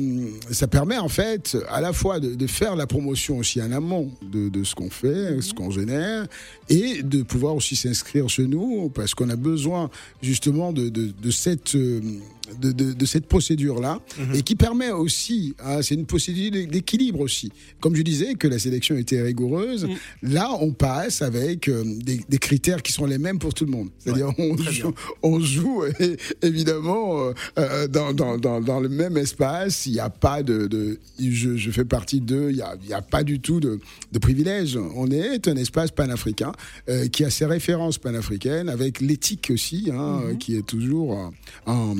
ça 0.51 0.67
permet 0.67 0.97
en 0.97 1.09
fait 1.09 1.57
à 1.69 1.81
la 1.81 1.93
fois 1.93 2.19
de, 2.19 2.35
de 2.35 2.47
faire 2.47 2.75
la 2.75 2.87
promotion 2.87 3.37
aussi 3.37 3.61
en 3.61 3.71
amont 3.71 4.11
de, 4.21 4.49
de 4.49 4.63
ce 4.63 4.75
qu'on 4.75 4.89
fait, 4.89 5.41
ce 5.41 5.53
qu'on 5.53 5.71
génère, 5.71 6.27
et 6.69 7.03
de 7.03 7.23
pouvoir 7.23 7.55
aussi 7.55 7.75
s'inscrire 7.75 8.29
chez 8.29 8.47
nous 8.47 8.89
parce 8.89 9.13
qu'on 9.13 9.29
a 9.29 9.35
besoin 9.35 9.89
justement 10.21 10.71
de, 10.73 10.89
de, 10.89 11.11
de 11.11 11.31
cette 11.31 11.75
euh, 11.75 12.01
de, 12.59 12.71
de, 12.71 12.93
de 12.93 13.05
cette 13.05 13.27
procédure-là 13.27 13.99
et 14.33 14.41
qui 14.41 14.55
permet 14.55 14.91
aussi, 14.91 15.55
hein, 15.63 15.81
c'est 15.81 15.95
une 15.95 16.05
procédure 16.05 16.51
d'équilibre 16.67 17.19
aussi. 17.19 17.51
Comme 17.79 17.95
je 17.95 18.01
disais 18.01 18.35
que 18.35 18.47
la 18.47 18.59
sélection 18.59 18.97
était 18.97 19.21
rigoureuse, 19.21 19.87
là 20.21 20.49
on 20.59 20.71
passe 20.71 21.21
avec 21.21 21.67
euh, 21.67 21.83
des, 21.85 22.21
des 22.27 22.37
critères 22.37 22.81
qui 22.81 22.91
sont 22.91 23.05
les 23.05 23.17
mêmes 23.17 23.39
pour 23.39 23.53
tout 23.53 23.65
le 23.65 23.71
monde. 23.71 23.89
C'est-à-dire 23.99 24.31
on, 24.37 24.57
joue, 24.57 24.71
bien. 24.71 24.93
on 25.23 25.39
joue 25.39 25.85
et, 25.99 26.17
évidemment 26.41 27.21
euh, 27.21 27.33
euh, 27.57 27.87
dans, 27.87 28.13
dans, 28.13 28.37
dans, 28.37 28.61
dans 28.61 28.79
le 28.79 28.89
même 28.89 29.17
espace, 29.17 29.85
il 29.85 29.93
n'y 29.93 29.99
a 29.99 30.09
pas 30.09 30.43
de, 30.43 30.67
de 30.67 30.99
je, 31.19 31.57
je 31.57 31.71
fais 31.71 31.85
partie 31.85 32.21
d'eux, 32.21 32.49
il 32.49 32.55
n'y 32.55 32.61
a, 32.61 32.75
y 32.87 32.93
a 32.93 33.01
pas 33.01 33.23
du 33.23 33.39
tout 33.39 33.59
de, 33.59 33.79
de 34.11 34.19
privilège. 34.19 34.77
On 34.95 35.09
est 35.11 35.47
un 35.47 35.55
espace 35.55 35.91
panafricain 35.91 36.51
euh, 36.89 37.07
qui 37.07 37.23
a 37.23 37.29
ses 37.29 37.45
références 37.45 37.97
panafricaines 37.97 38.69
avec 38.69 39.01
l'éthique 39.01 39.51
aussi, 39.53 39.89
hein, 39.93 40.21
euh, 40.23 40.35
qui 40.35 40.55
est 40.55 40.65
toujours 40.65 41.31
en 41.65 41.95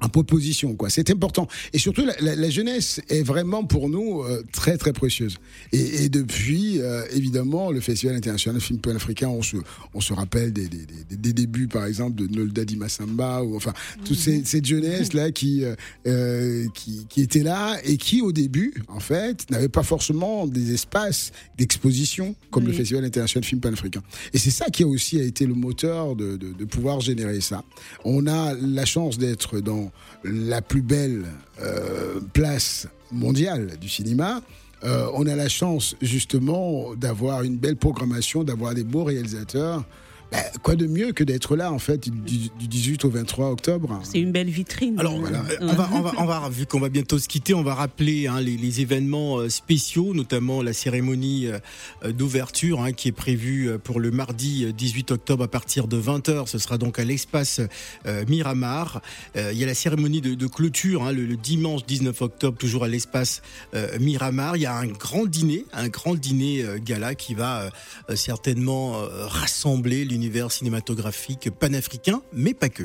en 0.00 0.08
proposition 0.08 0.74
quoi. 0.74 0.90
C'est 0.90 1.10
important. 1.10 1.48
Et 1.72 1.78
surtout 1.78 2.04
la, 2.04 2.14
la- 2.20 2.36
la 2.36 2.50
jeunesse 2.50 3.00
est 3.08 3.22
vraiment 3.22 3.64
pour 3.64 3.88
nous 3.88 4.22
euh, 4.22 4.42
très 4.52 4.76
très 4.78 4.92
précieuse. 4.92 5.36
Et, 5.72 6.04
et 6.04 6.08
depuis 6.08 6.80
euh, 6.80 7.02
évidemment 7.12 7.70
le 7.70 7.80
festival 7.80 8.14
international 8.16 8.60
film 8.60 8.78
pan-africain 8.78 9.28
on 9.28 9.42
se 9.42 9.56
on 9.94 10.00
se 10.00 10.12
rappelle 10.12 10.52
des, 10.52 10.68
des, 10.68 10.86
des, 11.10 11.16
des 11.16 11.32
débuts 11.32 11.68
par 11.68 11.84
exemple 11.86 12.14
de 12.16 12.26
Nolda 12.28 12.64
Di 12.64 12.76
Massamba 12.76 13.42
ou 13.42 13.56
enfin 13.56 13.72
toute 14.04 14.18
ces- 14.18 14.44
cette 14.44 14.66
jeunesse 14.66 15.12
là 15.14 15.30
qui 15.32 15.64
euh, 16.06 16.66
qui 16.74 17.06
qui 17.08 17.20
était 17.22 17.42
là 17.42 17.78
et 17.84 17.96
qui 17.96 18.20
au 18.22 18.32
début 18.32 18.74
en 18.88 19.00
fait 19.00 19.50
n'avait 19.50 19.68
pas 19.68 19.82
forcément 19.82 20.46
des 20.46 20.72
espaces 20.72 21.32
d'exposition 21.56 22.34
comme 22.50 22.66
le 22.66 22.72
festival 22.72 23.04
international 23.04 23.44
film 23.44 23.60
pan-africain. 23.60 24.02
Et 24.32 24.38
c'est 24.38 24.50
ça 24.50 24.66
qui 24.66 24.82
a 24.82 24.86
aussi 24.86 25.18
été 25.18 25.46
le 25.46 25.54
moteur 25.54 26.14
de, 26.16 26.36
de, 26.36 26.52
de 26.52 26.64
pouvoir 26.64 27.00
générer 27.00 27.40
ça. 27.40 27.64
On 28.04 28.26
a 28.26 28.54
la 28.54 28.84
chance 28.84 29.18
d'être 29.18 29.60
dans 29.60 29.87
la 30.24 30.62
plus 30.62 30.82
belle 30.82 31.26
euh, 31.60 32.20
place 32.32 32.86
mondiale 33.10 33.78
du 33.80 33.88
cinéma. 33.88 34.40
Euh, 34.84 35.06
on 35.14 35.26
a 35.26 35.34
la 35.34 35.48
chance 35.48 35.96
justement 36.00 36.94
d'avoir 36.94 37.42
une 37.42 37.56
belle 37.56 37.76
programmation, 37.76 38.44
d'avoir 38.44 38.74
des 38.74 38.84
beaux 38.84 39.04
réalisateurs. 39.04 39.84
Ben, 40.30 40.42
quoi 40.62 40.74
de 40.76 40.86
mieux 40.86 41.12
que 41.12 41.24
d'être 41.24 41.56
là 41.56 41.72
en 41.72 41.78
fait 41.78 42.08
du, 42.10 42.50
du 42.58 42.68
18 42.68 43.04
au 43.06 43.10
23 43.10 43.50
octobre? 43.50 43.98
C'est 44.04 44.20
une 44.20 44.30
belle 44.32 44.50
vitrine. 44.50 44.98
Alors, 45.00 45.18
Voilà. 45.18 45.42
on, 45.60 45.72
va, 45.72 45.88
on, 45.94 46.00
va, 46.02 46.12
on 46.18 46.24
va, 46.26 46.48
vu 46.50 46.66
qu'on 46.66 46.80
va 46.80 46.90
bientôt 46.90 47.18
se 47.18 47.28
quitter, 47.28 47.54
on 47.54 47.62
va 47.62 47.74
rappeler 47.74 48.26
hein, 48.26 48.40
les, 48.40 48.56
les 48.58 48.80
événements 48.82 49.38
euh, 49.38 49.48
spéciaux, 49.48 50.12
notamment 50.12 50.60
la 50.62 50.74
cérémonie 50.74 51.46
euh, 51.46 52.12
d'ouverture 52.12 52.82
hein, 52.82 52.92
qui 52.92 53.08
est 53.08 53.12
prévue 53.12 53.70
euh, 53.70 53.78
pour 53.78 54.00
le 54.00 54.10
mardi 54.10 54.64
euh, 54.64 54.72
18 54.72 55.12
octobre 55.12 55.44
à 55.44 55.48
partir 55.48 55.88
de 55.88 55.98
20h. 56.00 56.46
Ce 56.46 56.58
sera 56.58 56.76
donc 56.76 56.98
à 56.98 57.04
l'espace 57.04 57.62
euh, 58.06 58.24
Miramar. 58.28 59.00
Euh, 59.36 59.50
il 59.52 59.58
y 59.58 59.64
a 59.64 59.66
la 59.66 59.74
cérémonie 59.74 60.20
de, 60.20 60.34
de 60.34 60.46
clôture 60.46 61.04
hein, 61.04 61.12
le, 61.12 61.24
le 61.24 61.36
dimanche 61.36 61.86
19 61.86 62.20
octobre, 62.20 62.58
toujours 62.58 62.84
à 62.84 62.88
l'espace 62.88 63.40
euh, 63.74 63.98
Miramar. 63.98 64.56
Il 64.56 64.62
y 64.62 64.66
a 64.66 64.76
un 64.76 64.86
grand 64.86 65.24
dîner, 65.24 65.64
un 65.72 65.88
grand 65.88 66.14
dîner 66.14 66.64
gala 66.84 67.14
qui 67.14 67.32
va 67.34 67.70
certainement 68.14 68.92
rassembler 69.22 70.04
cinématographique 70.50 71.50
panafricain, 71.58 72.22
mais 72.32 72.54
pas 72.54 72.68
que. 72.68 72.84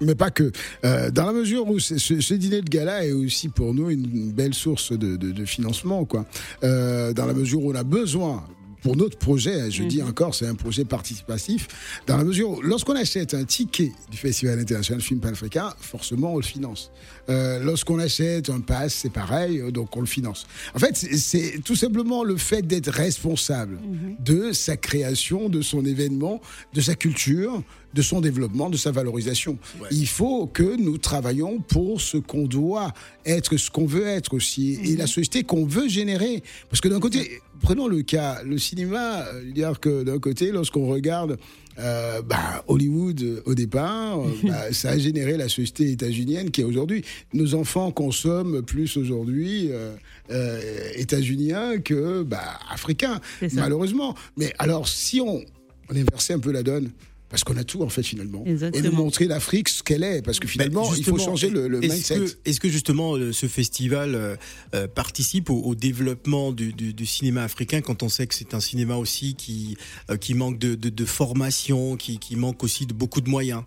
mais 0.00 0.14
pas 0.14 0.30
que. 0.30 0.50
Euh, 0.84 1.10
dans 1.10 1.26
la 1.26 1.32
mesure 1.32 1.68
où 1.68 1.78
ce, 1.78 1.98
ce- 1.98 2.20
dîner 2.34 2.62
de 2.62 2.68
gala 2.68 3.06
est 3.06 3.12
aussi 3.12 3.48
pour 3.48 3.74
nous 3.74 3.90
une 3.90 4.32
belle 4.32 4.54
source 4.54 4.92
de 5.16 5.44
financement, 5.44 6.04
quoi. 6.04 6.26
Euh, 6.62 7.12
dans 7.12 7.26
la 7.26 7.34
mesure 7.34 7.62
où 7.64 7.70
on 7.72 7.74
a 7.74 7.84
besoin. 7.84 8.44
Pour 8.84 8.96
notre 8.96 9.16
projet, 9.16 9.70
je 9.70 9.82
dis 9.82 10.02
encore, 10.02 10.34
c'est 10.34 10.46
un 10.46 10.54
projet 10.54 10.84
participatif. 10.84 11.68
Dans 12.06 12.18
la 12.18 12.22
mesure 12.24 12.50
où, 12.50 12.60
lorsqu'on 12.60 12.94
achète 12.96 13.32
un 13.32 13.44
ticket 13.44 13.92
du 14.10 14.18
Festival 14.18 14.58
international 14.58 15.00
film 15.00 15.20
panafricain, 15.20 15.72
forcément, 15.80 16.34
on 16.34 16.36
le 16.36 16.42
finance. 16.42 16.90
Euh, 17.30 17.60
lorsqu'on 17.64 17.98
achète 17.98 18.50
un 18.50 18.60
pass, 18.60 18.92
c'est 18.92 19.10
pareil, 19.10 19.60
euh, 19.60 19.70
donc 19.70 19.96
on 19.96 20.00
le 20.00 20.06
finance. 20.06 20.46
En 20.74 20.78
fait, 20.78 20.94
c'est- 20.98 21.16
c'est 21.16 21.60
tout 21.64 21.76
simplement 21.76 22.24
le 22.24 22.36
fait 22.36 22.60
d'être 22.60 22.90
responsable 22.90 23.78
de 24.22 24.52
sa 24.52 24.76
création, 24.76 25.48
de 25.48 25.62
son 25.62 25.82
événement, 25.86 26.42
de 26.74 26.82
sa 26.82 26.94
culture, 26.94 27.62
de 27.94 28.02
son 28.02 28.20
développement, 28.20 28.70
de 28.70 28.76
sa 28.76 28.90
valorisation. 28.90 29.58
Il 29.90 30.08
faut 30.08 30.46
que 30.46 30.76
nous 30.76 30.98
travaillions 30.98 31.60
pour 31.60 32.00
ce 32.00 32.16
qu'on 32.16 32.46
doit 32.46 32.92
être, 33.24 33.56
ce 33.56 33.70
qu'on 33.70 33.86
veut 33.86 34.06
être 34.06 34.34
aussi, 34.34 34.78
et 34.84 34.96
la 34.96 35.06
société 35.06 35.44
qu'on 35.44 35.64
veut 35.64 35.88
générer. 35.88 36.42
Parce 36.68 36.80
que 36.80 36.88
d'un 36.88 37.00
côté, 37.00 37.40
prenons 37.60 37.88
le 37.88 38.02
cas, 38.02 38.42
le 38.44 38.58
cinéma, 38.58 39.24
euh, 39.26 39.52
dire 39.52 39.80
que 39.80 40.02
d'un 40.02 40.18
côté, 40.18 40.50
lorsqu'on 40.50 40.86
regarde 40.88 41.38
euh, 41.78 42.22
bah, 42.22 42.64
Hollywood 42.68 43.22
euh, 43.22 43.42
au 43.46 43.54
départ, 43.54 44.20
euh, 44.20 44.30
bah, 44.44 44.72
ça 44.72 44.90
a 44.90 44.98
généré 44.98 45.36
la 45.36 45.48
société 45.48 45.90
états-unienne 45.90 46.50
qui 46.50 46.60
est 46.60 46.64
aujourd'hui. 46.64 47.04
Nos 47.32 47.54
enfants 47.54 47.90
consomment 47.90 48.62
plus 48.62 48.96
aujourd'hui 48.96 49.68
euh, 49.70 49.94
euh, 50.30 50.60
états-uniens 50.96 51.78
que 51.78 52.22
bah, 52.22 52.58
africains, 52.70 53.20
malheureusement. 53.52 54.14
Mais 54.36 54.52
alors, 54.58 54.88
si 54.88 55.20
on, 55.20 55.42
on 55.90 55.96
inversait 55.96 56.34
un 56.34 56.38
peu 56.38 56.52
la 56.52 56.62
donne, 56.62 56.90
parce 57.34 57.42
qu'on 57.42 57.56
a 57.56 57.64
tout 57.64 57.82
en 57.82 57.88
fait 57.88 58.04
finalement, 58.04 58.44
et 58.46 58.80
de 58.80 58.90
montrer 58.90 59.24
l'Afrique 59.26 59.68
ce 59.68 59.82
qu'elle 59.82 60.04
est, 60.04 60.22
parce 60.22 60.38
que 60.38 60.46
finalement, 60.46 60.88
Ben, 60.88 60.96
il 60.96 61.04
faut 61.04 61.18
changer 61.18 61.50
le, 61.50 61.66
le 61.66 61.82
est-ce 61.84 61.92
mindset. 61.92 62.14
que- 62.20 62.48
Est-ce 62.48 62.60
que 62.60 62.68
justement 62.68 63.16
euh, 63.16 63.32
ce 63.32 63.46
festival 63.48 64.14
euh, 64.14 64.36
euh, 64.76 64.86
participe 64.86 65.50
au, 65.50 65.60
au 65.60 65.74
développement 65.74 66.52
du, 66.52 66.72
du- 66.72 66.94
du 66.94 67.06
cinéma 67.06 67.42
africain 67.42 67.80
quand 67.80 68.04
on 68.04 68.08
sait 68.08 68.28
que 68.28 68.36
c'est 68.36 68.54
un 68.54 68.60
cinéma 68.60 68.94
aussi 68.98 69.34
qui, 69.34 69.76
euh, 70.10 70.16
qui 70.16 70.34
manque 70.34 70.60
de, 70.60 70.76
de- 70.76 70.90
de 70.90 71.04
formation, 71.04 71.96
qui, 71.96 72.20
qui 72.20 72.36
manque 72.36 72.62
aussi 72.62 72.86
de 72.86 72.92
beaucoup 72.94 73.20
de 73.20 73.28
moyens? 73.28 73.64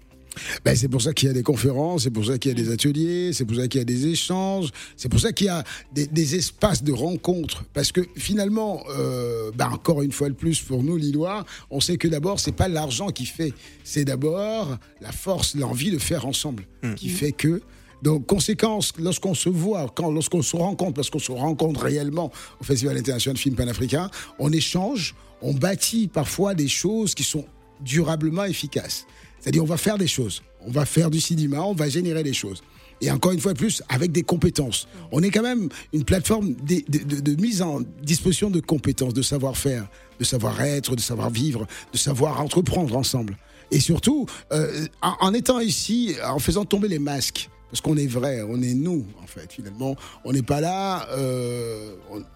Ben, 0.64 0.76
c'est 0.76 0.88
pour 0.88 1.02
ça 1.02 1.14
qu'il 1.14 1.28
y 1.28 1.32
a 1.32 1.34
des 1.34 1.44
conférences, 1.44 2.04
c'est 2.04 2.12
pour 2.12 2.26
ça 2.26 2.38
qu'il 2.38 2.52
y 2.52 2.60
a 2.60 2.64
des 2.64 2.72
ateliers, 2.72 3.34
c'est 3.34 3.46
pour 3.46 3.58
ça 3.58 3.68
qu'il 3.68 3.80
y 3.80 3.82
a 3.82 3.86
des 3.86 4.08
échanges, 4.08 4.70
c'est 4.96 5.10
pour 5.10 5.20
ça 5.20 5.32
qu'il 5.32 5.48
y 5.48 5.50
a 5.50 5.64
des, 5.94 6.08
des 6.08 6.36
espaces 6.36 6.84
de 6.84 6.92
rencontres. 6.92 7.66
Parce 7.74 7.92
que 7.92 8.02
finalement, 8.16 8.84
euh, 8.98 9.52
ben, 9.56 9.70
encore 9.70 10.02
une 10.02 10.12
fois 10.12 10.30
de 10.30 10.34
plus, 10.34 10.62
pour 10.62 10.84
nous, 10.84 10.98
Lillois, 10.98 11.46
on 11.70 11.80
sait 11.80 11.98
que 11.98 12.08
d'abord, 12.08 12.40
c'est 12.40 12.52
pas 12.52 12.68
l'argent 12.68 13.10
qui 13.10 13.26
fait, 13.26 13.54
c'est 13.84 14.06
d'abord 14.06 14.78
la 15.02 15.12
force, 15.12 15.56
l'envie 15.56 15.92
de 15.92 15.98
faire 15.98 16.26
ensemble 16.26 16.68
qui 16.96 17.10
fait 17.10 17.32
que. 17.32 17.62
Donc, 18.04 18.28
conséquence, 18.28 18.94
lorsqu'on 19.00 19.34
se 19.34 19.50
voit, 19.50 19.92
quand, 19.94 20.12
lorsqu'on 20.12 20.42
se 20.42 20.56
rencontre, 20.56 20.94
parce 20.94 21.10
qu'on 21.10 21.20
se 21.20 21.32
rencontre 21.32 21.82
réellement 21.82 22.32
au 22.62 22.64
Festival 22.64 22.96
international 22.98 23.36
de 23.36 23.40
film 23.40 23.56
panafricain, 23.56 24.10
on 24.40 24.52
échange, 24.52 25.16
on 25.42 25.54
bâtit 25.54 26.08
parfois 26.08 26.54
des 26.54 26.68
choses 26.68 27.16
qui 27.16 27.24
sont 27.24 27.46
durablement 27.82 28.46
efficaces. 28.46 29.06
C'est-à-dire, 29.48 29.64
on 29.64 29.68
va 29.68 29.78
faire 29.78 29.98
des 29.98 30.08
choses, 30.08 30.44
on 30.60 30.72
va 30.72 30.86
faire 30.86 31.10
du 31.10 31.22
cinéma, 31.22 31.62
on 31.62 31.74
va 31.74 31.88
générer 31.88 32.22
des 32.22 32.34
choses. 32.34 32.62
Et 33.00 33.10
encore 33.10 33.32
une 33.32 33.40
fois 33.40 33.54
plus, 33.54 33.82
avec 33.88 34.12
des 34.12 34.24
compétences. 34.24 34.90
On 35.14 35.24
est 35.24 35.30
quand 35.30 35.42
même 35.42 35.70
une 35.94 36.04
plateforme 36.04 36.54
de, 36.54 37.42
mise 37.42 37.62
en 37.62 37.80
disposition 38.04 38.50
de 38.50 38.60
compétences, 38.60 39.14
de 39.14 39.22
savoir-faire, 39.22 39.88
de 40.20 40.26
savoir-être, 40.26 40.98
de 40.98 41.00
savoir-vivre, 41.00 41.66
de 41.94 41.98
savoir 41.98 42.42
entreprendre 42.42 42.98
ensemble. 42.98 43.38
Et 43.72 43.80
surtout, 43.80 44.26
euh, 44.52 44.86
en, 45.02 45.16
en 45.22 45.34
étant 45.34 45.62
ici, 45.62 46.18
en 46.26 46.40
faisant 46.40 46.66
tomber 46.66 46.90
les 46.90 47.00
masques. 47.00 47.50
Parce 47.72 47.80
qu'on 47.80 47.96
est 47.96 48.08
vrai, 48.08 48.42
on 48.42 48.62
est 48.62 48.74
nous, 48.74 49.06
fait, 49.38 49.52
finalement. 49.52 49.96
On 50.24 50.32
n'est 50.34 50.42
pas 50.42 50.62
là. 50.62 51.08
euh, 51.12 51.92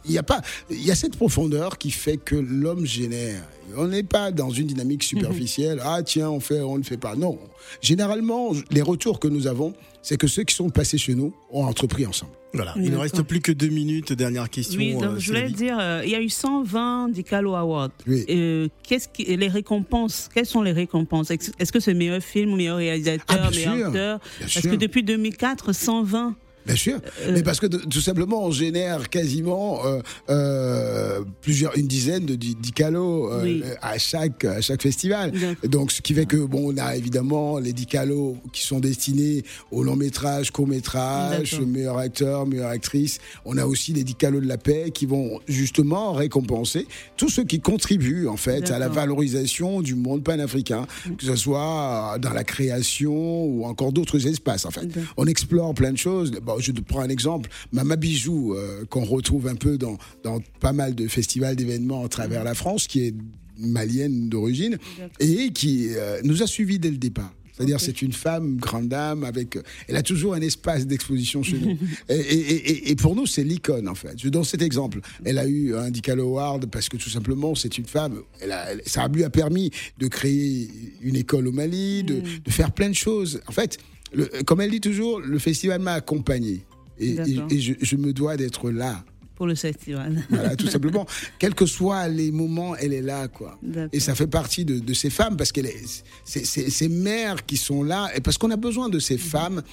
Il 0.06 0.12
y 0.12 0.18
a 0.18 0.24
pas, 0.24 0.42
il 0.70 0.84
y 0.86 0.92
a 0.92 0.96
cette 0.96 1.16
profondeur 1.18 1.78
qui 1.78 1.92
fait 1.92 2.18
que 2.18 2.36
l'homme 2.36 2.86
génère. 2.86 3.44
On 3.78 3.88
n'est 3.88 4.04
pas 4.04 4.32
dans 4.32 4.50
une 4.50 4.68
dynamique 4.68 5.04
superficielle. 5.04 5.80
Ah 5.84 6.02
tiens, 6.04 6.30
on 6.30 6.40
fait, 6.40 6.60
on 6.62 6.78
ne 6.78 6.84
fait 6.84 6.98
pas. 6.98 7.16
Non. 7.16 7.40
Généralement, 7.82 8.52
les 8.70 8.82
retours 8.82 9.20
que 9.20 9.28
nous 9.28 9.48
avons, 9.48 9.74
c'est 10.02 10.18
que 10.18 10.28
ceux 10.28 10.44
qui 10.44 10.56
sont 10.56 10.70
passés 10.70 10.98
chez 10.98 11.16
nous 11.16 11.34
ont 11.52 11.64
entrepris 11.66 12.06
ensemble. 12.06 12.32
Voilà. 12.54 12.74
Il 12.76 12.92
ne 12.92 12.98
reste 12.98 13.22
plus 13.22 13.40
que 13.40 13.54
deux 13.54 13.70
minutes. 13.70 14.12
Dernière 14.12 14.50
question. 14.50 14.78
Oui, 14.78 14.92
donc 14.94 15.04
euh, 15.04 15.20
je 15.20 15.28
voulais 15.28 15.50
dire, 15.50 15.78
euh, 15.80 16.02
il 16.04 16.12
y 16.12 16.16
a 16.16 16.22
eu 16.22 16.28
120 16.30 17.08
Dicalo 17.10 17.56
Awards. 17.56 17.92
Oui. 18.08 18.26
Euh, 18.30 18.68
qu'est-ce 18.84 19.08
qui, 19.08 19.24
les 19.38 19.48
récompenses, 19.48 20.30
quelles 20.34 20.46
sont 20.46 20.62
les 20.62 20.74
récompenses? 20.74 21.32
Est-ce 21.32 21.72
que 21.72 21.80
c'est 21.80 21.94
meilleur 21.94 22.22
film, 22.22 22.58
meilleur 22.58 22.76
réalisateur, 22.78 23.24
Ah, 23.42 23.50
meilleur 23.52 23.76
sûr. 23.78 23.86
acteur? 23.88 24.20
Bien 24.20 24.30
Parce 24.42 24.52
sûr. 24.52 24.72
que 24.72 24.76
depuis 24.76 25.04
2004, 25.04 25.72
120. 25.72 26.36
Bien 26.66 26.76
sûr, 26.76 27.00
Euh, 27.22 27.32
mais 27.34 27.44
parce 27.44 27.60
que 27.60 27.66
tout 27.68 28.02
simplement 28.02 28.44
on 28.46 28.52
génère 28.52 29.10
quasiment 29.10 29.86
euh, 29.86 30.00
euh, 30.30 31.22
plusieurs, 31.42 31.78
une 31.78 31.88
dizaine 31.88 32.26
de 32.26 32.36
di- 32.36 32.56
dicalos 32.56 33.30
Oui. 33.42 33.64
à 33.82 33.98
chaque 33.98 34.46
à 34.46 34.62
chaque 34.62 34.82
festival. 34.82 35.32
Donc 35.64 35.92
ce 35.92 36.02
qui 36.02 36.14
fait 36.14 36.26
que 36.26 36.38
bon, 36.38 36.74
on 36.74 36.78
a 36.78 36.96
évidemment 36.96 37.58
les 37.60 37.74
dicalos 37.74 38.38
qui 38.54 38.64
sont 38.64 38.80
destinés 38.80 39.44
au 39.72 39.84
long 39.84 39.96
métrage, 39.96 40.52
court 40.52 40.68
métrage, 40.68 41.60
meilleur 41.62 41.98
acteur, 41.98 42.46
meilleure 42.46 42.70
actrice. 42.70 43.20
On 43.46 43.58
a 43.58 43.66
aussi 43.66 43.94
les 43.94 44.04
dicalos 44.04 44.42
de 44.42 44.48
la 44.48 44.58
paix 44.58 44.92
qui 44.94 45.06
vont 45.06 45.40
justement 45.48 46.14
récompenser 46.14 46.88
tous 47.18 47.30
ceux 47.30 47.44
qui 47.44 47.60
contribuent 47.60 48.28
en 48.28 48.38
fait 48.38 48.72
à 48.72 48.80
la 48.80 48.88
valorisation 48.90 49.82
du 49.82 49.96
monde 49.96 50.24
panafricain, 50.24 50.86
que 51.18 51.26
ce 51.26 51.36
soit 51.36 52.18
dans 52.22 52.34
la 52.34 52.44
création 52.44 53.46
ou 53.46 53.66
encore 53.66 53.92
d'autres 53.92 54.28
espaces 54.28 54.66
en 54.66 54.72
fait. 54.72 54.88
On 55.18 55.26
explore 55.28 55.74
plein 55.74 55.92
de 55.92 55.98
choses. 55.98 56.32
Bon, 56.44 56.51
je 56.60 56.72
te 56.72 56.82
prends 56.82 57.02
un 57.02 57.10
exemple. 57.10 57.50
Mama 57.72 57.96
Bijou, 57.96 58.54
euh, 58.56 58.86
qu'on 58.86 59.04
retrouve 59.06 59.48
un 59.48 59.56
peu 59.56 59.78
dans, 59.78 59.98
dans 60.24 60.42
pas 60.60 60.74
mal 60.74 60.96
de 60.96 61.08
festivals, 61.08 61.56
d'événements 61.56 62.04
à 62.06 62.10
travers 62.10 62.44
la 62.44 62.54
France, 62.56 62.88
qui 62.88 63.02
est 63.08 63.16
malienne 63.58 64.30
d'origine 64.30 64.78
et 65.20 65.52
qui 65.52 65.90
euh, 65.92 66.20
nous 66.24 66.42
a 66.44 66.48
suivis 66.48 66.80
dès 66.80 66.90
le 66.92 66.98
départ. 66.98 67.34
C'est-à-dire, 67.54 67.80
c'est 67.82 68.02
une 68.02 68.14
femme, 68.14 68.56
grande 68.56 68.88
dame, 68.88 69.24
avec. 69.24 69.56
euh, 69.56 69.62
Elle 69.88 69.96
a 69.98 70.02
toujours 70.02 70.34
un 70.34 70.42
espace 70.42 70.88
d'exposition 70.88 71.44
chez 71.44 71.60
nous. 71.60 71.78
Et, 72.10 72.16
et- 72.16 72.72
et- 72.72 72.90
et 72.92 72.96
pour 72.96 73.16
nous, 73.16 73.28
c'est 73.28 73.44
l'icône, 73.44 73.88
en 73.88 73.94
fait. 73.94 74.14
Je 74.18 74.30
donne 74.30 74.46
cet 74.46 74.64
exemple. 74.64 75.00
Elle 75.26 75.38
a 75.38 75.46
eu 75.46 75.76
un 75.76 75.92
Dicalo 75.92 76.24
Award 76.30 76.66
parce 76.72 76.90
que 76.90 76.98
tout 76.98 77.10
simplement, 77.10 77.54
c'est 77.54 77.78
une 77.78 77.86
femme. 77.86 78.22
Elle 78.40 78.52
a- 78.54 78.72
elle- 78.72 78.82
ça 78.88 79.08
lui 79.10 79.24
a 79.24 79.30
permis 79.30 79.70
de 80.00 80.08
créer 80.08 80.70
une 81.02 81.16
école 81.18 81.48
au 81.50 81.52
Mali, 81.52 82.04
de, 82.04 82.22
de 82.44 82.50
faire 82.52 82.72
plein 82.72 82.90
de 82.90 82.96
choses. 82.96 83.42
En 83.48 83.52
fait, 83.52 83.78
le- 84.14 84.44
comme 84.46 84.62
elle 84.62 84.72
dit 84.72 84.82
toujours, 84.82 85.20
le 85.20 85.40
festival 85.40 85.82
m'a 85.82 85.94
accompagné. 85.94 86.66
Et, 87.00 87.10
et- 87.12 87.14
D'accord. 87.16 87.48
et 87.50 87.60
je, 87.60 87.74
je 87.82 87.96
me 87.96 88.14
dois 88.14 88.38
d'être 88.38 88.70
là 88.70 89.04
pour 89.36 89.48
le 89.48 89.56
festival. 89.56 90.24
Voilà, 90.30 90.56
tout 90.56 90.68
simplement. 90.76 91.08
Quels 91.40 91.56
que 91.56 91.66
soient 91.66 92.08
les 92.08 92.30
moments, 92.32 92.76
elle 92.76 92.94
est 92.94 93.02
là, 93.02 93.28
quoi. 93.28 93.58
Et 93.92 94.00
ça 94.00 94.14
fait 94.14 94.28
partie 94.28 94.66
de, 94.66 94.78
de 94.78 94.94
ces 94.94 95.10
femmes 95.10 95.36
parce 95.36 95.52
qu'elle 95.52 95.66
est, 95.66 95.84
c'est, 96.26 96.46
c'est- 96.46 96.70
ces 96.70 96.88
mères 96.90 97.44
qui 97.48 97.58
sont 97.58 97.82
là 97.82 98.12
et 98.16 98.22
parce 98.22 98.38
qu'on 98.38 98.52
a 98.52 98.56
besoin 98.56 98.88
de 98.88 99.00
ces 99.00 99.18
femmes 99.18 99.64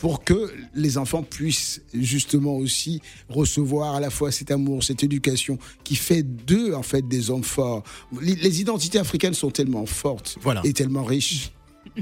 pour 0.00 0.24
que 0.24 0.50
les 0.74 0.98
enfants 0.98 1.22
puissent 1.22 1.82
justement 1.94 2.56
aussi 2.56 3.00
recevoir 3.28 3.94
à 3.94 4.00
la 4.00 4.10
fois 4.10 4.32
cet 4.32 4.50
amour, 4.50 4.82
cette 4.82 5.04
éducation 5.04 5.56
qui 5.84 5.94
fait 5.94 6.24
d'eux 6.24 6.74
en 6.74 6.82
fait 6.82 7.06
des 7.06 7.30
hommes 7.30 7.44
forts. 7.44 7.84
Les, 8.20 8.34
les 8.34 8.60
identités 8.60 8.98
africaines 8.98 9.34
sont 9.34 9.52
tellement 9.52 9.86
fortes 9.86 10.36
Voilà. 10.42 10.62
et 10.64 10.72
tellement 10.72 11.04
riches. 11.04 11.52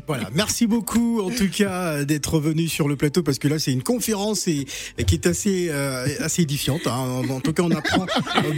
Voilà, 0.07 0.31
merci 0.35 0.67
beaucoup 0.67 1.21
en 1.21 1.31
tout 1.31 1.49
cas 1.49 2.05
d'être 2.05 2.39
venu 2.39 2.69
sur 2.69 2.87
le 2.87 2.95
plateau 2.95 3.23
parce 3.23 3.39
que 3.39 3.49
là 3.49 3.59
c'est 3.59 3.73
une 3.73 3.83
conférence 3.83 4.47
et, 4.47 4.67
qui 5.07 5.15
est 5.15 5.27
assez 5.27 5.69
euh, 5.71 6.07
assez 6.21 6.43
édifiante. 6.43 6.87
hein. 6.87 7.23
En, 7.29 7.41
tout 7.41 7.53
cas, 7.53 7.63
on 7.63 7.71
apprend 7.71 8.07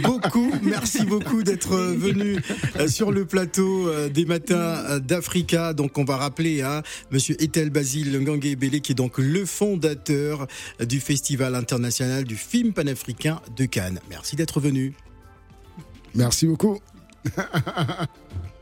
beaucoup. 0.03 0.51
Merci 0.61 1.05
beaucoup 1.05 1.43
d'être 1.43 1.75
venu 1.75 2.37
euh, 2.75 2.87
sur 2.87 3.11
le 3.11 3.25
plateau 3.25 3.87
euh, 3.87 4.09
des 4.09 4.25
matins 4.25 4.99
d'Africa. 4.99 5.73
Donc 5.73 5.97
on 5.97 6.03
va 6.03 6.17
rappeler 6.17 6.61
hein, 6.61 6.83
Monsieur 7.11 7.41
Etel 7.41 7.71
Basile 7.71 8.19
Ngangé 8.19 8.55
Bélé 8.55 8.79
qui 8.79 8.91
est 8.91 8.95
donc 8.95 9.17
le 9.17 9.45
fondateur 9.45 10.47
du 10.79 10.99
Festival 10.99 11.55
international 11.55 12.25
du 12.25 12.35
film 12.35 12.73
panafricain 12.73 13.41
de 13.55 13.65
Cannes. 13.65 13.99
Merci 14.09 14.35
d'être 14.35 14.59
venu. 14.59 14.93
Merci 16.13 16.45
beaucoup. 16.45 16.79